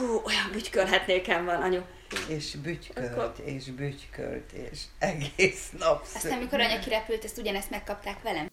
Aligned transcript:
Hú, 0.00 0.06
olyan 0.06 0.50
bütykölhetnékem 0.52 1.44
van, 1.44 1.62
anyu. 1.62 1.80
És 2.28 2.56
bütykölt, 2.56 3.10
Akkor- 3.10 3.32
és 3.44 3.64
bütykölt, 3.64 4.52
és 4.52 4.80
egész 4.98 5.70
nap 5.78 6.06
Aztán, 6.14 6.32
amikor 6.32 6.60
anya 6.60 6.78
kirepült, 6.78 7.24
ezt 7.24 7.38
ugyanezt 7.38 7.70
megkapták 7.70 8.22
velem. 8.22 8.48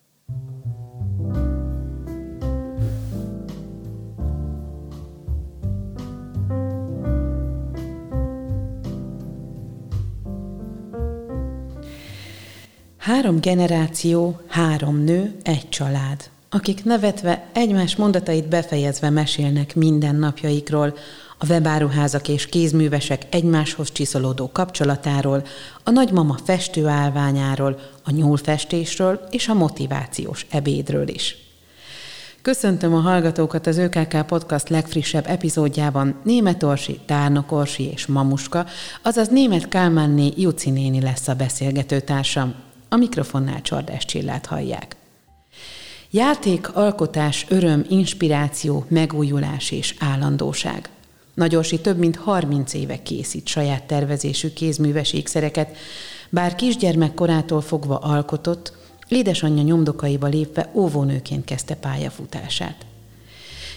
Három 12.98 13.40
generáció, 13.40 14.42
három 14.48 15.04
nő, 15.04 15.36
egy 15.44 15.70
család, 15.70 16.30
akik 16.50 16.84
nevetve, 16.84 17.48
egymás 17.54 17.96
mondatait 17.96 18.48
befejezve 18.48 19.10
mesélnek 19.10 19.76
mindennapjaikról, 19.76 20.98
a 21.38 21.46
webáruházak 21.46 22.28
és 22.28 22.46
kézművesek 22.46 23.26
egymáshoz 23.30 23.92
csiszolódó 23.92 24.50
kapcsolatáról, 24.52 25.44
a 25.84 25.90
nagymama 25.90 26.38
festőállványáról, 26.44 27.80
a 28.04 28.12
nyúlfestésről 28.12 29.28
és 29.32 29.48
a 29.48 29.54
motivációs 29.54 30.46
ebédről 30.50 31.08
is. 31.08 31.36
Köszöntöm 32.42 32.94
a 32.94 33.00
hallgatókat 33.00 33.68
az 33.68 33.78
ÖKK 33.78 34.26
Podcast 34.26 34.70
legfrissebb 34.70 35.28
epizódjában 35.28 36.16
Német 36.24 36.64
Orsi, 36.64 37.00
Tárnok 37.06 37.52
Orsi 37.52 37.84
és 37.84 38.06
Mamuska, 38.06 38.66
azaz 39.02 39.28
Német 39.28 39.68
Kálmánné 39.68 40.34
Juci 40.36 40.70
néni 40.70 41.02
lesz 41.02 41.28
a 41.28 41.34
beszélgető 41.34 42.00
társam. 42.00 42.54
A 42.90 42.96
mikrofonnál 42.96 43.62
Csordás 43.62 44.06
Csillát 44.06 44.46
hallják. 44.46 44.96
Játék, 46.12 46.76
alkotás, 46.76 47.46
öröm, 47.50 47.86
inspiráció, 47.90 48.86
megújulás 48.90 49.72
és 49.72 49.96
állandóság. 50.00 50.90
Nagyorsi 51.38 51.80
több 51.80 51.98
mint 51.98 52.16
30 52.16 52.74
éve 52.74 53.02
készít 53.02 53.48
saját 53.48 53.84
tervezésű 53.84 54.50
kézműves 54.50 55.14
ékszereket, 55.14 55.78
bár 56.30 56.56
kisgyermek 56.56 57.14
korától 57.14 57.62
fogva 57.62 57.98
alkotott, 57.98 58.74
édesanyja 59.08 59.64
nyomdokaiba 59.64 60.28
lépve 60.28 60.72
óvónőként 60.74 61.46
kezdte 61.46 61.76
pályafutását. 61.76 62.86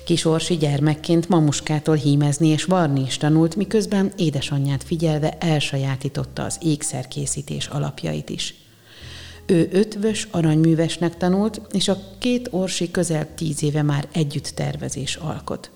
Kisorsi 0.05 0.57
gyermekként 0.57 1.29
mamuskától 1.29 1.95
hímezni 1.95 2.49
és 2.49 2.65
varni 2.65 3.01
is 3.01 3.17
tanult, 3.17 3.57
miközben 3.57 4.12
édesanyját 4.17 4.84
figyelve 4.84 5.37
elsajátította 5.39 6.45
az 6.45 6.59
ékszerkészítés 6.62 7.67
alapjait 7.67 8.31
is. 8.31 8.55
Ő 9.47 9.69
ötvös 9.73 10.29
aranyművesnek 10.31 11.17
tanult, 11.17 11.61
és 11.73 11.89
a 11.89 11.97
két 12.19 12.49
orsi 12.51 12.91
közel 12.91 13.34
tíz 13.34 13.62
éve 13.62 13.83
már 13.83 14.09
együtt 14.12 14.49
tervezés 14.55 15.17
alkot. 15.17 15.71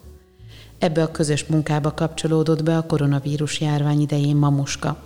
Ebbe 0.84 1.02
a 1.02 1.10
közös 1.10 1.44
munkába 1.44 1.94
kapcsolódott 1.94 2.62
be 2.62 2.76
a 2.76 2.86
koronavírus 2.86 3.60
járvány 3.60 4.00
idején 4.00 4.36
Mamuska. 4.36 4.96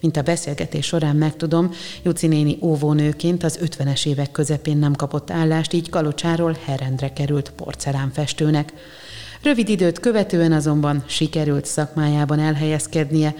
Mint 0.00 0.16
a 0.16 0.22
beszélgetés 0.22 0.86
során 0.86 1.16
megtudom, 1.16 1.70
Juci 2.02 2.26
néni 2.26 2.58
óvónőként 2.60 3.42
az 3.44 3.58
50-es 3.62 4.06
évek 4.06 4.32
közepén 4.32 4.76
nem 4.76 4.94
kapott 4.94 5.30
állást, 5.30 5.72
így 5.72 5.90
Kalocsáról 5.90 6.56
herendre 6.64 7.12
került 7.12 7.52
porcelánfestőnek. 7.56 8.72
Rövid 9.42 9.68
időt 9.68 10.00
követően 10.00 10.52
azonban 10.52 11.04
sikerült 11.06 11.64
szakmájában 11.64 12.38
elhelyezkednie, 12.38 13.34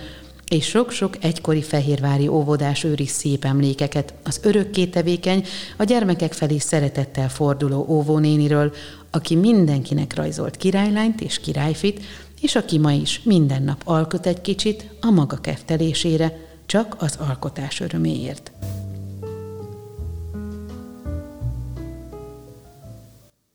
és 0.48 0.66
sok-sok 0.66 1.24
egykori 1.24 1.62
fehérvári 1.62 2.28
óvodás 2.28 2.84
őri 2.84 3.06
szép 3.06 3.44
emlékeket 3.44 4.14
az 4.24 4.40
örökké 4.42 4.86
tevékeny, 4.86 5.46
a 5.76 5.84
gyermekek 5.84 6.32
felé 6.32 6.58
szeretettel 6.58 7.28
forduló 7.28 7.86
óvónéniről, 7.88 8.74
aki 9.10 9.34
mindenkinek 9.34 10.14
rajzolt 10.14 10.56
királylányt 10.56 11.20
és 11.20 11.40
királyfit, 11.40 12.04
és 12.40 12.54
aki 12.54 12.78
ma 12.78 12.92
is 12.92 13.20
minden 13.24 13.62
nap 13.62 13.80
alkot 13.84 14.26
egy 14.26 14.40
kicsit 14.40 14.90
a 15.00 15.10
maga 15.10 15.36
keftelésére, 15.36 16.44
csak 16.66 16.96
az 16.98 17.18
alkotás 17.28 17.80
öröméért. 17.80 18.52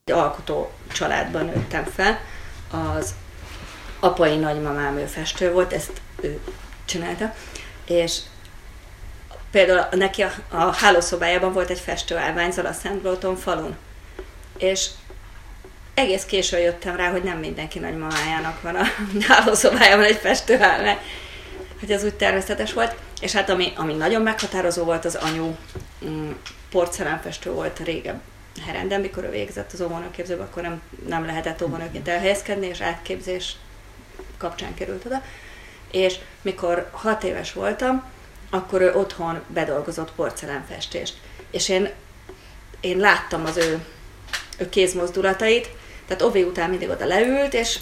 Egy 0.04 0.14
alkotó 0.14 0.70
családban 0.92 1.44
nőttem 1.44 1.84
fel. 1.84 2.18
Az 2.96 3.14
apai 4.00 4.36
nagymamám 4.36 4.96
ő 4.96 5.04
festő 5.04 5.52
volt, 5.52 5.72
ezt 5.72 6.00
ő 6.20 6.40
csinálta, 6.92 7.34
és 7.86 8.18
például 9.50 9.86
neki 9.90 10.22
a, 10.22 10.32
a 10.48 10.56
hálószobájában 10.56 11.52
volt 11.52 11.70
egy 11.70 11.78
festőállvány 11.78 12.50
Zalaszentbróton 12.50 13.36
falun, 13.36 13.76
és 14.58 14.88
egész 15.94 16.24
későn 16.24 16.60
jöttem 16.60 16.96
rá, 16.96 17.10
hogy 17.10 17.22
nem 17.22 17.38
mindenki 17.38 17.78
nagymamájának 17.78 18.62
van 18.62 18.74
a 18.74 18.84
hálószobájában 19.28 20.04
egy 20.04 20.16
festőállvány, 20.16 20.98
hogy 21.80 21.92
az 21.92 22.04
úgy 22.04 22.14
természetes 22.14 22.72
volt, 22.72 22.94
és 23.20 23.32
hát 23.32 23.50
ami, 23.50 23.72
ami 23.76 23.94
nagyon 23.94 24.22
meghatározó 24.22 24.84
volt, 24.84 25.04
az 25.04 25.14
anyu 25.14 25.56
mm, 26.04 26.30
porcelánfestő 26.70 27.50
volt 27.50 27.78
régen 27.78 28.20
Herenden, 28.66 29.00
mikor 29.00 29.24
ő 29.24 29.30
végzett 29.30 29.72
az 29.72 29.80
óvónőképzőbe, 29.80 30.42
akkor 30.42 30.62
nem, 30.62 30.82
nem 31.08 31.24
lehetett 31.26 31.62
óvónőként 31.62 32.08
elhelyezkedni, 32.08 32.66
és 32.66 32.80
átképzés 32.80 33.56
kapcsán 34.38 34.74
került 34.74 35.04
oda. 35.04 35.22
És 35.92 36.18
mikor 36.42 36.88
hat 36.92 37.24
éves 37.24 37.52
voltam, 37.52 38.04
akkor 38.50 38.80
ő 38.80 38.94
otthon 38.94 39.40
bedolgozott 39.46 40.12
porcelánfestést. 40.12 41.14
És 41.50 41.68
én, 41.68 41.90
én 42.80 42.96
láttam 42.98 43.44
az 43.44 43.56
ő, 43.56 43.84
ő 44.58 44.68
kézmozdulatait, 44.68 45.68
tehát 46.06 46.22
Ovi 46.22 46.42
után 46.42 46.70
mindig 46.70 46.88
oda 46.88 47.06
leült, 47.06 47.54
és 47.54 47.78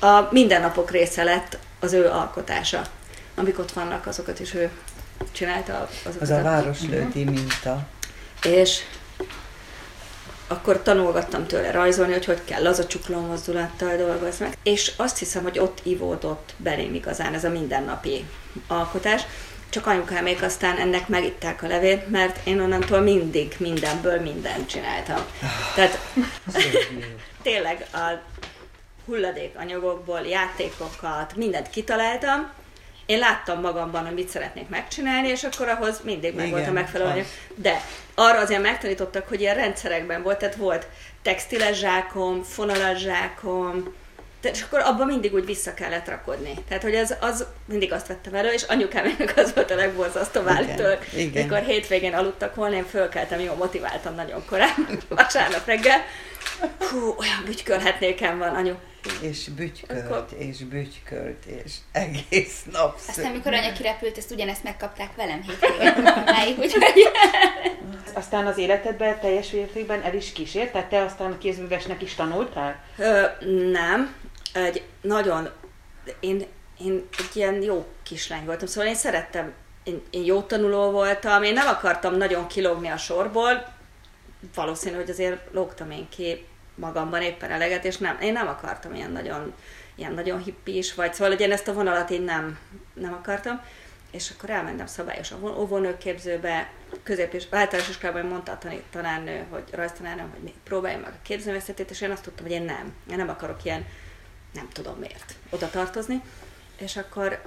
a, 0.00 0.06
a 0.06 0.28
mindennapok 0.30 0.90
része 0.90 1.22
lett 1.22 1.58
az 1.80 1.92
ő 1.92 2.06
alkotása. 2.06 2.82
Amik 3.34 3.58
ott 3.58 3.72
vannak, 3.72 4.06
azokat 4.06 4.40
is 4.40 4.54
ő 4.54 4.70
csinálta. 5.32 5.88
Azokat 6.04 6.22
Az 6.22 6.30
a 6.30 6.42
városlőti 6.42 7.24
minta. 7.24 7.86
és 8.42 8.80
akkor 10.46 10.82
tanulgattam 10.82 11.46
tőle 11.46 11.70
rajzolni, 11.70 12.12
hogy 12.12 12.24
hogy 12.24 12.44
kell 12.44 12.66
az 12.66 12.78
a 12.78 12.86
csukló 12.86 13.20
mozdulattal 13.20 13.96
dolgozni. 13.96 14.48
És 14.62 14.92
azt 14.96 15.18
hiszem, 15.18 15.42
hogy 15.42 15.58
ott 15.58 15.80
ivódott 15.82 16.54
belém 16.56 16.94
igazán 16.94 17.34
ez 17.34 17.44
a 17.44 17.50
mindennapi 17.50 18.24
alkotás. 18.66 19.22
Csak 19.68 19.86
anyukámék 19.86 20.42
aztán 20.42 20.76
ennek 20.76 21.08
megitták 21.08 21.62
a 21.62 21.66
levét, 21.66 22.10
mert 22.10 22.46
én 22.46 22.60
onnantól 22.60 23.00
mindig 23.00 23.54
mindenből 23.58 24.20
mindent 24.20 24.68
csináltam. 24.68 25.20
Tehát 25.74 25.98
tényleg 27.42 27.86
a 27.92 28.20
hulladékanyagokból 29.06 30.20
játékokat, 30.20 31.36
mindent 31.36 31.70
kitaláltam, 31.70 32.50
én 33.06 33.18
láttam 33.18 33.60
magamban, 33.60 34.04
hogy 34.04 34.14
mit 34.14 34.28
szeretnék 34.28 34.68
megcsinálni, 34.68 35.28
és 35.28 35.44
akkor 35.44 35.68
ahhoz 35.68 36.00
mindig 36.04 36.34
meg 36.34 36.50
volt 36.50 36.68
a 36.68 36.72
megfelelő 36.72 37.10
anyag. 37.10 37.26
De 37.54 37.80
arra 38.14 38.38
azért 38.38 38.62
megtanítottak, 38.62 39.28
hogy 39.28 39.40
ilyen 39.40 39.54
rendszerekben 39.54 40.22
volt, 40.22 40.38
tehát 40.38 40.56
volt 40.56 40.86
textiles 41.22 41.78
zsákom, 41.78 42.42
fonalas 42.42 42.98
zsákom, 42.98 43.94
és 44.42 44.62
akkor 44.62 44.80
abban 44.80 45.06
mindig 45.06 45.34
úgy 45.34 45.44
vissza 45.44 45.74
kellett 45.74 46.08
rakodni. 46.08 46.54
Tehát, 46.68 46.82
hogy 46.82 46.94
az, 46.94 47.16
az 47.20 47.46
mindig 47.64 47.92
azt 47.92 48.06
vettem 48.06 48.34
elő, 48.34 48.48
és 48.48 48.62
anyukámének 48.62 49.32
az 49.36 49.54
volt 49.54 49.70
a 49.70 49.74
legborzasztóbb 49.74 50.46
állítólag. 50.46 50.98
Mikor 51.34 51.58
hétvégén 51.58 52.14
aludtak 52.14 52.54
volna, 52.54 52.76
én 52.76 52.86
fölkeltem, 52.86 53.40
jól 53.40 53.54
motiváltam 53.54 54.14
nagyon 54.14 54.44
korán, 54.46 54.74
vasárnap 55.08 55.66
reggel. 55.66 56.04
Hú, 56.78 57.14
olyan 57.18 57.42
bütykölhetnékem 57.44 58.38
van, 58.38 58.54
anyu. 58.54 58.74
És 59.20 59.48
bütykölt, 59.48 60.04
Akkor- 60.04 60.26
és 60.38 60.64
bütykölt, 60.64 61.44
és 61.44 61.72
egész 61.92 62.62
nap 62.72 62.94
Aztán, 63.08 63.30
amikor 63.30 63.52
anya 63.52 63.72
kirepült, 63.72 64.18
ezt 64.18 64.30
ugyanezt 64.30 64.62
megkapták 64.62 65.16
velem 65.16 65.42
hétvégén. 65.42 66.02
Mamáig, 66.02 66.58
úgyhogy 66.58 66.82
Aztán 68.12 68.46
az 68.46 68.58
életedben 68.58 69.20
teljes 69.20 69.50
mértékben 69.50 70.02
el 70.02 70.14
is 70.14 70.32
kísért, 70.32 70.72
tehát 70.72 70.88
te 70.88 71.02
aztán 71.02 71.38
kézművesnek 71.38 72.02
is 72.02 72.14
tanultál? 72.14 72.84
Ö, 72.98 73.22
nem. 73.70 74.14
Egy 74.52 74.82
nagyon... 75.00 75.50
Én, 76.20 76.46
én 76.78 77.08
egy 77.18 77.36
ilyen 77.36 77.62
jó 77.62 77.86
kislány 78.02 78.44
voltam, 78.44 78.66
szóval 78.66 78.88
én 78.88 78.94
szerettem, 78.94 79.52
én, 79.84 80.02
én 80.10 80.24
jó 80.24 80.42
tanuló 80.42 80.90
voltam, 80.90 81.42
én 81.42 81.52
nem 81.52 81.66
akartam 81.66 82.16
nagyon 82.16 82.46
kilógni 82.46 82.88
a 82.88 82.96
sorból, 82.96 83.74
valószínű, 84.54 84.96
hogy 84.96 85.10
azért 85.10 85.38
lógtam 85.52 85.90
én 85.90 86.08
ki 86.08 86.44
magamban 86.76 87.22
éppen 87.22 87.50
eleget, 87.50 87.84
és 87.84 87.96
nem, 87.96 88.18
én 88.20 88.32
nem 88.32 88.48
akartam 88.48 88.94
ilyen 88.94 89.10
nagyon, 89.10 89.54
ilyen 89.94 90.12
nagyon 90.12 90.42
hippis, 90.42 90.94
vagy 90.94 91.12
szóval, 91.14 91.32
hogy 91.32 91.40
én 91.40 91.52
ezt 91.52 91.68
a 91.68 91.72
vonalat 91.72 92.10
én 92.10 92.22
nem, 92.22 92.58
nem 92.94 93.12
akartam, 93.12 93.60
és 94.10 94.30
akkor 94.30 94.50
elmentem 94.50 94.86
szabályos 94.86 95.32
óvónőképzőbe, 95.42 96.70
közép 97.02 97.32
és 97.32 97.46
általános 97.50 97.88
iskolában 97.88 98.26
mondta 98.26 98.52
a 98.52 98.58
tanárnő, 98.90 99.44
hogy 99.50 99.64
rajztanárnő, 99.70 100.24
hogy 100.40 100.52
próbálj 100.64 100.96
meg 100.96 101.10
a 101.10 101.22
képzőművészetét, 101.22 101.90
és 101.90 102.00
én 102.00 102.10
azt 102.10 102.22
tudtam, 102.22 102.44
hogy 102.44 102.54
én 102.54 102.62
nem. 102.62 102.94
Én 103.10 103.16
nem 103.16 103.28
akarok 103.28 103.64
ilyen, 103.64 103.86
nem 104.54 104.68
tudom 104.72 104.98
miért, 104.98 105.34
oda 105.50 105.70
tartozni. 105.70 106.20
És 106.78 106.96
akkor 106.96 107.42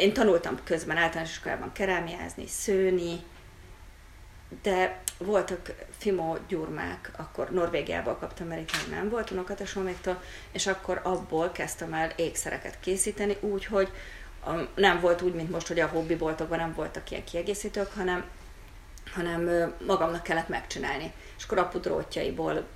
én 0.00 0.12
tanultam 0.12 0.58
közben 0.64 0.96
általános 0.96 1.30
iskolában 1.30 1.72
kerámiázni, 1.72 2.46
szőni, 2.46 3.20
de 4.62 5.02
voltak 5.18 5.74
Fimo 5.98 6.36
gyurmák, 6.48 7.10
akkor 7.16 7.50
Norvégiából 7.50 8.16
kaptam, 8.16 8.46
mert 8.46 8.60
itt 8.60 8.90
nem 8.90 9.08
volt 9.08 9.30
unokatesóméktól, 9.30 10.22
és 10.52 10.66
akkor 10.66 11.00
abból 11.02 11.50
kezdtem 11.50 11.94
el 11.94 12.12
ékszereket 12.16 12.80
készíteni, 12.80 13.36
úgy, 13.40 13.64
hogy 13.64 13.88
nem 14.74 15.00
volt 15.00 15.22
úgy, 15.22 15.34
mint 15.34 15.50
most, 15.50 15.66
hogy 15.66 15.80
a 15.80 15.86
hobbiboltokban 15.86 16.58
nem 16.58 16.74
voltak 16.74 17.10
ilyen 17.10 17.24
kiegészítők, 17.24 17.92
hanem, 17.94 18.24
hanem 19.12 19.72
magamnak 19.86 20.22
kellett 20.22 20.48
megcsinálni. 20.48 21.12
És 21.38 21.44
akkor 21.44 21.58
apudrótjaiból 21.58 22.66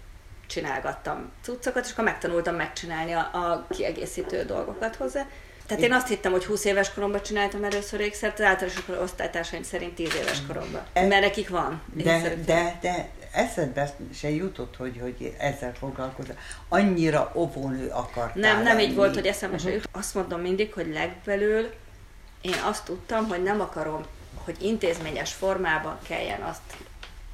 csinálgattam 0.47 1.33
cuccokat, 1.43 1.85
és 1.85 1.93
akkor 1.93 2.05
megtanultam 2.05 2.55
megcsinálni 2.55 3.13
a, 3.13 3.31
a 3.33 3.67
kiegészítő 3.71 4.45
dolgokat 4.45 4.97
hozzá. 4.97 5.27
Tehát 5.67 5.83
én 5.83 5.93
azt 5.93 6.09
hittem, 6.09 6.33
hogy 6.33 6.45
20 6.45 6.65
éves 6.65 6.93
koromban 6.93 7.23
csináltam 7.23 7.65
először 7.65 8.01
ékszert, 8.01 8.39
az 8.39 8.45
általános 8.45 8.83
osztálytársaim 9.03 9.63
szerint 9.63 9.95
10 9.95 10.15
éves 10.15 10.47
koromban. 10.47 10.83
E, 10.93 11.07
mert 11.07 11.21
nekik 11.21 11.49
van. 11.49 11.83
De, 11.93 12.35
de, 12.45 12.79
de 12.81 13.09
eszedbe 13.33 13.95
se 14.15 14.31
jutott, 14.31 14.77
hogy, 14.77 14.99
hogy 15.01 15.35
ezzel 15.39 15.75
foglalkozol. 15.79 16.35
Annyira 16.69 17.33
óvónő 17.35 17.89
akartál 17.89 18.33
Nem, 18.35 18.57
nem 18.57 18.77
lenni. 18.77 18.83
így 18.83 18.95
volt, 18.95 19.15
hogy 19.15 19.27
eszembe 19.27 19.57
uh-huh. 19.57 19.71
se 19.71 19.77
jutott. 19.77 19.97
Azt 19.97 20.15
mondom 20.15 20.41
mindig, 20.41 20.73
hogy 20.73 20.93
legbelül 20.93 21.71
én 22.41 22.57
azt 22.65 22.85
tudtam, 22.85 23.29
hogy 23.29 23.43
nem 23.43 23.61
akarom, 23.61 24.03
hogy 24.45 24.57
intézményes 24.63 25.33
formában 25.33 25.99
kelljen 26.09 26.41
azt 26.41 26.61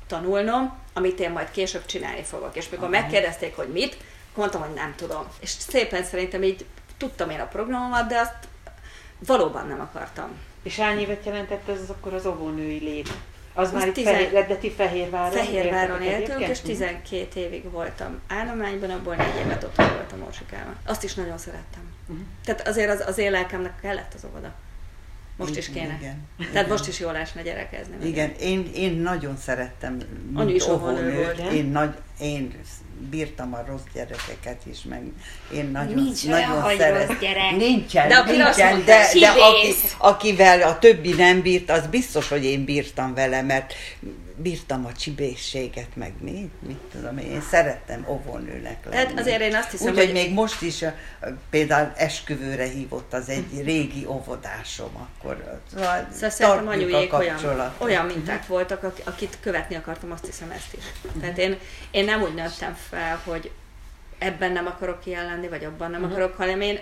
tanulnom, 0.06 0.78
amit 0.92 1.20
én 1.20 1.30
majd 1.30 1.50
később 1.50 1.86
csinálni 1.86 2.22
fogok. 2.22 2.56
És 2.56 2.68
mikor 2.68 2.88
uh-huh. 2.88 3.02
megkérdezték, 3.02 3.56
hogy 3.56 3.68
mit, 3.68 3.96
mondtam, 4.34 4.60
hogy 4.60 4.74
nem 4.74 4.94
tudom. 4.96 5.26
És 5.40 5.50
szépen 5.50 6.04
szerintem 6.04 6.42
így 6.42 6.64
tudtam 7.00 7.30
én 7.30 7.40
a 7.40 7.46
programomat, 7.46 8.08
de 8.08 8.18
azt 8.18 8.34
valóban 9.26 9.66
nem 9.66 9.80
akartam. 9.80 10.28
És 10.62 10.78
hány 10.78 10.98
évet 10.98 11.24
jelentett 11.24 11.68
ez 11.68 11.80
az 11.80 11.90
akkor 11.90 12.14
az 12.14 12.26
óvónői 12.26 12.78
lét? 12.78 13.08
Az, 13.54 13.66
az 13.66 13.72
már 13.72 13.86
itt 13.86 13.94
tizen... 13.94 14.14
fehér, 14.14 14.46
de 14.46 14.56
ti 14.56 14.70
Fehérváron 14.70 15.30
Fehérváron 15.30 16.02
éltünk, 16.02 16.40
és 16.40 16.60
12 16.60 17.40
évig 17.40 17.70
voltam 17.70 18.20
állományban, 18.28 18.90
abból 18.90 19.14
négy 19.14 19.44
évet 19.44 19.64
ott 19.64 19.76
voltam 19.76 20.22
Orsikában. 20.26 20.76
Azt 20.86 21.04
is 21.04 21.14
nagyon 21.14 21.38
szerettem. 21.38 21.82
Uh-huh. 22.08 22.24
Tehát 22.44 22.68
azért 22.68 22.90
az, 22.90 23.04
az 23.06 23.18
én 23.18 23.30
lelkemnek 23.30 23.80
kellett 23.80 24.14
az 24.14 24.24
óvoda. 24.24 24.52
Most 25.36 25.56
is 25.56 25.70
kéne. 25.70 25.96
Igen. 26.00 26.28
Tehát 26.38 26.52
igen. 26.52 26.68
most 26.68 26.88
is 26.88 27.00
jól 27.00 27.16
esne 27.16 27.42
gyerekezni. 27.42 28.06
Igen, 28.06 28.32
én, 28.40 28.70
én 28.74 28.92
nagyon 28.92 29.36
szerettem. 29.36 29.98
Anyu 30.34 30.54
is 30.54 30.64
volt. 30.64 31.38
Én, 31.52 31.64
nagy, 31.64 31.94
én 32.20 32.60
bírtam 33.10 33.54
a 33.54 33.64
rossz 33.66 33.80
gyerekeket 33.94 34.60
is, 34.70 34.82
meg 34.82 35.02
én 35.54 35.70
nagyon, 35.70 35.94
Nincs 35.94 36.26
nagyon 36.26 36.64
olyan, 36.64 36.78
szeret... 36.78 37.08
rossz 37.08 37.18
gyerek. 37.18 37.56
Nincsen, 37.56 38.08
de, 38.08 38.22
nincsen, 38.24 38.84
de, 38.84 39.06
de 39.20 39.28
aki, 39.28 39.74
akivel 39.98 40.62
a 40.62 40.78
többi 40.78 41.12
nem 41.12 41.42
bírt, 41.42 41.70
az 41.70 41.86
biztos, 41.86 42.28
hogy 42.28 42.44
én 42.44 42.64
bírtam 42.64 43.14
vele, 43.14 43.42
mert 43.42 43.74
bírtam 44.42 44.86
a 44.86 44.92
csibészséget, 44.92 45.96
meg 45.96 46.12
mi, 46.20 46.50
mit 46.66 46.80
tudom 46.92 47.18
én, 47.18 47.42
szerettem 47.50 48.06
óvónőnek 48.08 48.84
lenni. 48.84 48.96
Tehát 48.96 49.18
azért 49.18 49.40
én 49.40 49.54
azt 49.54 49.70
hiszem, 49.70 49.92
Úgyhogy 49.92 50.04
hogy... 50.04 50.14
még 50.14 50.32
most 50.32 50.62
is 50.62 50.84
például 51.50 51.92
esküvőre 51.96 52.64
hívott 52.64 53.12
az 53.12 53.28
egy 53.28 53.62
régi 53.64 54.06
óvodásom, 54.06 54.90
akkor 54.96 55.60
szóval 55.74 56.06
szerintem 56.10 56.68
anyujék 56.68 57.12
olyan, 57.12 57.72
olyan 57.78 58.06
minták 58.06 58.46
voltak, 58.46 58.92
akit 59.04 59.38
követni 59.40 59.74
akartam, 59.74 60.12
azt 60.12 60.26
hiszem 60.26 60.50
ezt 60.50 60.74
is. 60.76 60.84
Tehát 61.20 61.38
én, 61.38 61.56
én 61.90 62.04
nem 62.04 62.22
úgy 62.22 62.34
nőttem 62.34 62.76
fel, 62.90 63.20
hogy 63.24 63.50
ebben 64.18 64.52
nem 64.52 64.66
akarok 64.66 65.06
ilyen 65.06 65.24
lenni, 65.24 65.48
vagy 65.48 65.64
abban 65.64 65.90
nem 65.90 66.02
uh-huh. 66.02 66.16
akarok, 66.16 66.36
hanem 66.36 66.60
én, 66.60 66.80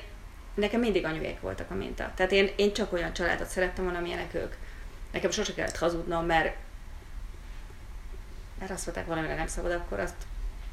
nekem 0.55 0.81
mindig 0.81 1.05
anyuék 1.05 1.41
voltak 1.41 1.71
a 1.71 1.75
minta. 1.75 2.13
Tehát 2.15 2.33
én, 2.33 2.51
én 2.57 2.73
csak 2.73 2.93
olyan 2.93 3.13
családot 3.13 3.49
szerettem 3.49 3.85
volna, 3.85 3.99
amilyenek 3.99 4.35
ők. 4.35 4.55
Nekem 5.13 5.31
sose 5.31 5.55
kellett 5.55 5.77
hazudnom, 5.77 6.27
mert 6.27 6.57
mert 8.59 8.71
azt 8.71 8.87
mondták, 8.87 9.07
valamire 9.07 9.35
nem 9.35 9.47
szabad, 9.47 9.73
akkor 9.73 10.01
azt 10.01 10.27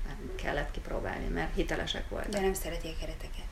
nem 0.07 0.17
kellett 0.35 0.71
kipróbálni, 0.71 1.27
mert 1.27 1.55
hitelesek 1.55 2.09
voltak. 2.09 2.31
De 2.31 2.39
nem 2.39 2.53
szereti 2.53 2.87
a 2.87 2.99
kereteket. 2.99 3.45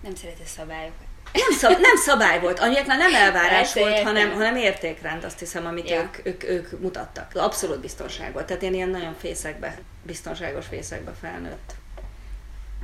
Nem 0.00 0.14
szereti 0.14 0.42
a 0.42 0.46
szabályokat. 0.46 1.06
Nem, 1.34 1.58
szab, 1.58 1.80
nem 1.80 1.96
szabály 1.96 2.40
volt, 2.40 2.58
annyiaknál 2.58 2.96
nem 2.96 3.14
elvárás 3.14 3.72
Persze, 3.72 3.80
volt, 3.80 4.02
hanem, 4.02 4.32
hanem 4.32 4.56
értékrend, 4.56 5.24
azt 5.24 5.38
hiszem, 5.38 5.66
amit 5.66 5.90
ja. 5.90 6.00
ők, 6.00 6.26
ők, 6.26 6.44
ők 6.44 6.80
mutattak. 6.80 7.30
Abszolút 7.34 7.80
biztonság 7.80 8.32
volt. 8.32 8.46
Tehát 8.46 8.62
én 8.62 8.74
ilyen 8.74 8.88
nagyon 8.88 9.14
fészekbe, 9.18 9.78
biztonságos 10.02 10.66
fészekbe 10.66 11.12
felnőtt 11.20 11.74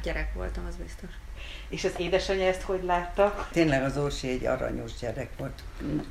gyerek 0.03 0.35
voltam, 0.35 0.67
az 0.69 0.77
biztos. 0.77 1.11
És 1.69 1.85
az 1.85 1.93
édesanyja 1.97 2.47
ezt 2.47 2.63
hogy 2.63 2.83
látta? 2.85 3.49
Tényleg 3.53 3.83
az 3.83 3.97
Orsi 3.97 4.29
egy 4.29 4.47
aranyos 4.47 4.91
gyerek 5.01 5.29
volt, 5.39 5.63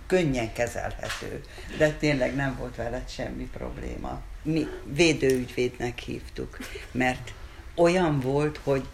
könnyen 0.08 0.54
kezelhető, 0.54 1.44
de 1.78 1.92
tényleg 1.92 2.36
nem 2.36 2.56
volt 2.58 2.76
veled 2.76 3.10
semmi 3.10 3.50
probléma. 3.54 4.22
Mi 4.42 4.68
védőügyvédnek 4.84 6.00
hívtuk, 6.00 6.58
mert 6.92 7.32
olyan 7.76 8.20
volt, 8.20 8.60
hogy 8.64 8.88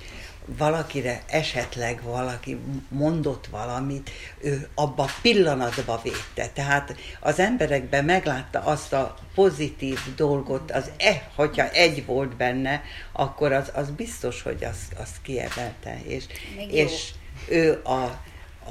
valakire 0.58 1.24
esetleg 1.28 2.02
valaki 2.04 2.60
mondott 2.88 3.48
valamit, 3.48 4.10
ő 4.42 4.70
abba 4.76 5.10
pillanatba 5.22 6.00
védte. 6.04 6.48
Tehát 6.54 6.96
az 7.20 7.40
emberekben 7.40 8.06
meglátta 8.06 8.60
azt 8.60 8.94
a 8.94 9.16
pozitív 9.36 10.00
dolgot, 10.16 10.72
az 10.72 10.92
e, 10.98 11.32
hogyha 11.36 11.70
egy 11.70 12.06
volt 12.06 12.36
benne, 12.36 12.82
akkor 13.12 13.52
az, 13.52 13.72
az 13.74 13.90
biztos, 13.90 14.42
hogy 14.42 14.64
azt, 14.64 14.94
azt 14.98 15.22
kiemelte. 15.22 16.00
És, 16.04 16.26
és 16.70 17.12
ő 17.48 17.82
a, 17.84 18.04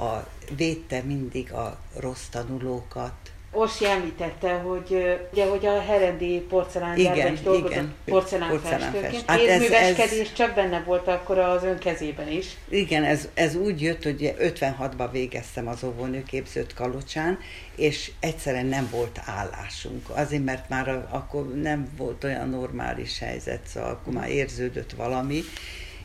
a 0.03 0.27
védte 0.55 1.01
mindig 1.01 1.53
a 1.53 1.79
rossz 1.95 2.25
tanulókat, 2.29 3.24
Orsi 3.55 3.85
említette, 3.85 4.53
hogy 4.53 5.19
ugye, 5.31 5.47
hogy 5.47 5.65
a 5.65 5.81
Herendi 5.81 6.45
porcelángyárban 6.49 7.33
is 7.33 7.41
dolgozott 7.41 7.89
porcelánfestőként. 8.05 9.23
Hát 9.25 9.39
Kézműveskedés 9.39 10.27
ez, 10.27 10.33
csak 10.33 10.55
benne 10.55 10.83
volt 10.85 11.07
akkor 11.07 11.37
az 11.37 11.63
ön 11.63 11.77
kezében 11.77 12.31
is. 12.31 12.45
Igen, 12.69 13.03
ez, 13.03 13.29
ez 13.33 13.55
úgy 13.55 13.81
jött, 13.81 14.03
hogy 14.03 14.33
56-ban 14.39 15.07
végeztem 15.11 15.67
az 15.67 15.83
óvónőképzőt 15.83 16.73
Kalocsán, 16.73 17.39
és 17.75 18.11
egyszerűen 18.19 18.65
nem 18.65 18.87
volt 18.91 19.19
állásunk. 19.25 20.09
Azért, 20.09 20.43
mert 20.43 20.69
már 20.69 21.07
akkor 21.09 21.53
nem 21.53 21.89
volt 21.97 22.23
olyan 22.23 22.49
normális 22.49 23.19
helyzet, 23.19 23.61
szóval 23.67 23.89
akkor 23.89 24.13
már 24.13 24.29
érződött 24.29 24.91
valami, 24.91 25.41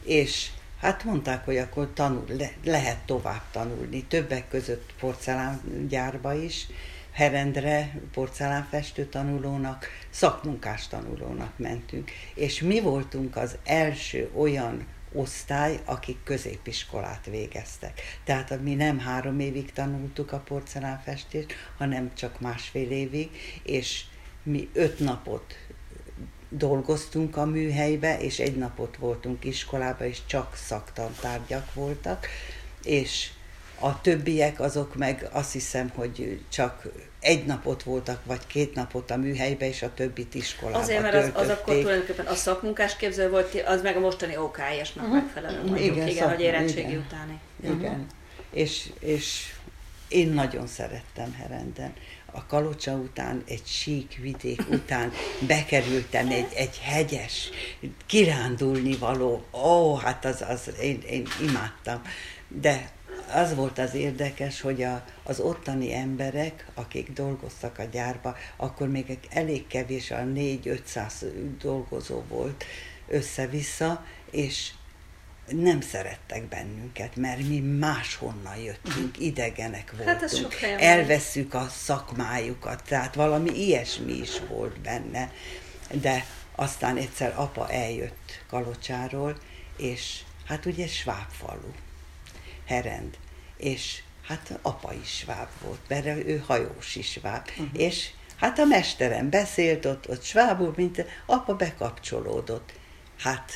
és 0.04 0.48
Hát 0.80 1.04
mondták, 1.04 1.44
hogy 1.44 1.56
akkor 1.56 1.88
tanul, 1.94 2.24
le, 2.38 2.50
lehet 2.64 2.98
tovább 3.06 3.42
tanulni, 3.50 4.04
többek 4.04 4.48
között 4.48 4.92
porcelángyárba 5.00 6.34
is, 6.34 6.66
Herendre 7.12 8.00
porcelánfestő 8.12 9.04
tanulónak, 9.04 9.86
szakmunkás 10.10 10.88
tanulónak 10.88 11.52
mentünk. 11.56 12.10
És 12.34 12.60
mi 12.60 12.80
voltunk 12.80 13.36
az 13.36 13.56
első 13.64 14.30
olyan 14.36 14.86
osztály, 15.12 15.80
akik 15.84 16.22
középiskolát 16.24 17.26
végeztek. 17.26 18.00
Tehát 18.24 18.60
mi 18.62 18.74
nem 18.74 18.98
három 18.98 19.40
évig 19.40 19.72
tanultuk 19.72 20.32
a 20.32 20.38
porcelánfestést, 20.38 21.54
hanem 21.78 22.14
csak 22.14 22.40
másfél 22.40 22.90
évig, 22.90 23.30
és 23.62 24.04
mi 24.42 24.68
öt 24.72 24.98
napot 24.98 25.56
dolgoztunk 26.48 27.36
a 27.36 27.44
műhelybe, 27.44 28.20
és 28.20 28.38
egy 28.38 28.56
napot 28.56 28.96
voltunk 28.96 29.44
iskolába, 29.44 30.04
és 30.04 30.18
csak 30.26 30.54
szaktantárgyak 30.54 31.74
voltak, 31.74 32.26
és 32.84 33.30
a 33.80 34.00
többiek 34.00 34.60
azok 34.60 34.94
meg 34.94 35.28
azt 35.32 35.52
hiszem, 35.52 35.92
hogy 35.94 36.40
csak 36.48 36.86
egy 37.20 37.44
napot 37.44 37.82
voltak, 37.82 38.24
vagy 38.24 38.46
két 38.46 38.74
napot 38.74 39.10
a 39.10 39.16
műhelybe, 39.16 39.68
és 39.68 39.82
a 39.82 39.94
többit 39.94 40.34
iskolába 40.34 40.78
Azért, 40.78 41.02
mert 41.02 41.14
az, 41.14 41.30
az 41.34 41.48
akkor 41.48 41.74
tulajdonképpen 41.74 42.26
a 42.26 42.34
szakmunkás 42.34 42.96
képző 42.96 43.30
volt, 43.30 43.62
az 43.66 43.82
meg 43.82 43.96
a 43.96 44.00
mostani 44.00 44.36
OKS-nak 44.36 45.04
uh-huh. 45.04 45.22
megfelelő 45.22 45.64
mondjuk, 45.64 45.96
igen, 45.96 46.08
igen 46.08 46.28
hogy 46.28 46.40
érettségi 46.40 46.80
igen. 46.80 47.04
utáni. 47.06 47.40
Igen, 47.62 47.74
uh-huh. 47.74 48.06
és, 48.50 48.90
és 49.00 49.52
én 50.08 50.28
nagyon 50.28 50.66
szerettem 50.66 51.32
Herenden. 51.32 51.92
A 52.32 52.46
Kalocsa 52.46 52.92
után, 52.92 53.42
egy 53.46 53.66
sík 53.66 54.18
vidék 54.22 54.62
után 54.70 55.12
bekerültem 55.46 56.28
egy, 56.30 56.52
egy 56.54 56.78
hegyes, 56.78 57.50
kirándulni 58.06 58.96
való, 58.96 59.44
ó, 59.52 59.94
hát 59.94 60.24
az, 60.24 60.44
az 60.48 60.70
én, 60.80 61.02
én 61.10 61.26
imádtam. 61.40 62.02
De 62.48 62.90
az 63.34 63.54
volt 63.54 63.78
az 63.78 63.94
érdekes, 63.94 64.60
hogy 64.60 64.82
a, 64.82 65.04
az 65.22 65.40
ottani 65.40 65.94
emberek, 65.94 66.66
akik 66.74 67.12
dolgoztak 67.12 67.78
a 67.78 67.84
gyárba, 67.84 68.36
akkor 68.56 68.88
még 68.88 69.18
elég 69.30 69.66
kevés, 69.66 70.10
a 70.10 70.16
4-500 70.16 71.12
dolgozó 71.60 72.22
volt 72.28 72.64
össze-vissza, 73.08 74.04
és 74.30 74.70
nem 75.48 75.80
szerettek 75.80 76.48
bennünket, 76.48 77.16
mert 77.16 77.48
mi 77.48 77.60
máshonnan 77.60 78.56
jöttünk, 78.56 79.16
mhm. 79.16 79.24
idegenek 79.24 79.90
voltunk. 79.90 80.08
Hát 80.08 80.22
Elveszük 80.80 81.54
a 81.54 81.66
szakmájukat, 81.68 82.82
tehát 82.88 83.14
valami 83.14 83.50
ilyesmi 83.50 84.12
is 84.12 84.40
volt 84.48 84.80
benne. 84.80 85.32
De 85.92 86.24
aztán 86.54 86.96
egyszer 86.96 87.32
apa 87.36 87.70
eljött 87.70 88.44
Kalocsáról, 88.48 89.36
és 89.76 90.20
hát 90.46 90.66
ugye 90.66 90.86
Sváb 90.86 91.28
falu. 91.30 91.70
Herend, 92.70 93.16
és 93.56 94.02
hát 94.26 94.58
apa 94.62 94.92
is 95.02 95.08
sváb 95.08 95.48
volt, 95.64 95.80
mert 95.88 96.06
ő 96.06 96.42
hajós 96.46 96.96
is 96.96 97.10
sváb, 97.10 97.48
uh-huh. 97.50 97.80
és 97.80 98.10
Hát 98.36 98.58
a 98.58 98.64
mesterem 98.64 99.30
beszélt 99.30 99.84
ott, 99.84 100.08
ott 100.08 100.22
svábul, 100.22 100.72
mint 100.76 101.04
apa 101.26 101.54
bekapcsolódott. 101.54 102.72
Hát, 103.18 103.52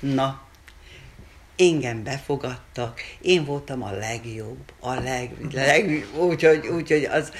na, 0.00 0.42
engem 1.56 2.02
befogadtak, 2.02 3.00
én 3.20 3.44
voltam 3.44 3.82
a 3.82 3.90
legjobb, 3.90 4.72
a 4.80 4.94
leg, 4.94 5.32
leg 5.52 6.08
úgyhogy, 6.16 6.66
úgyhogy 6.66 7.04
az 7.04 7.32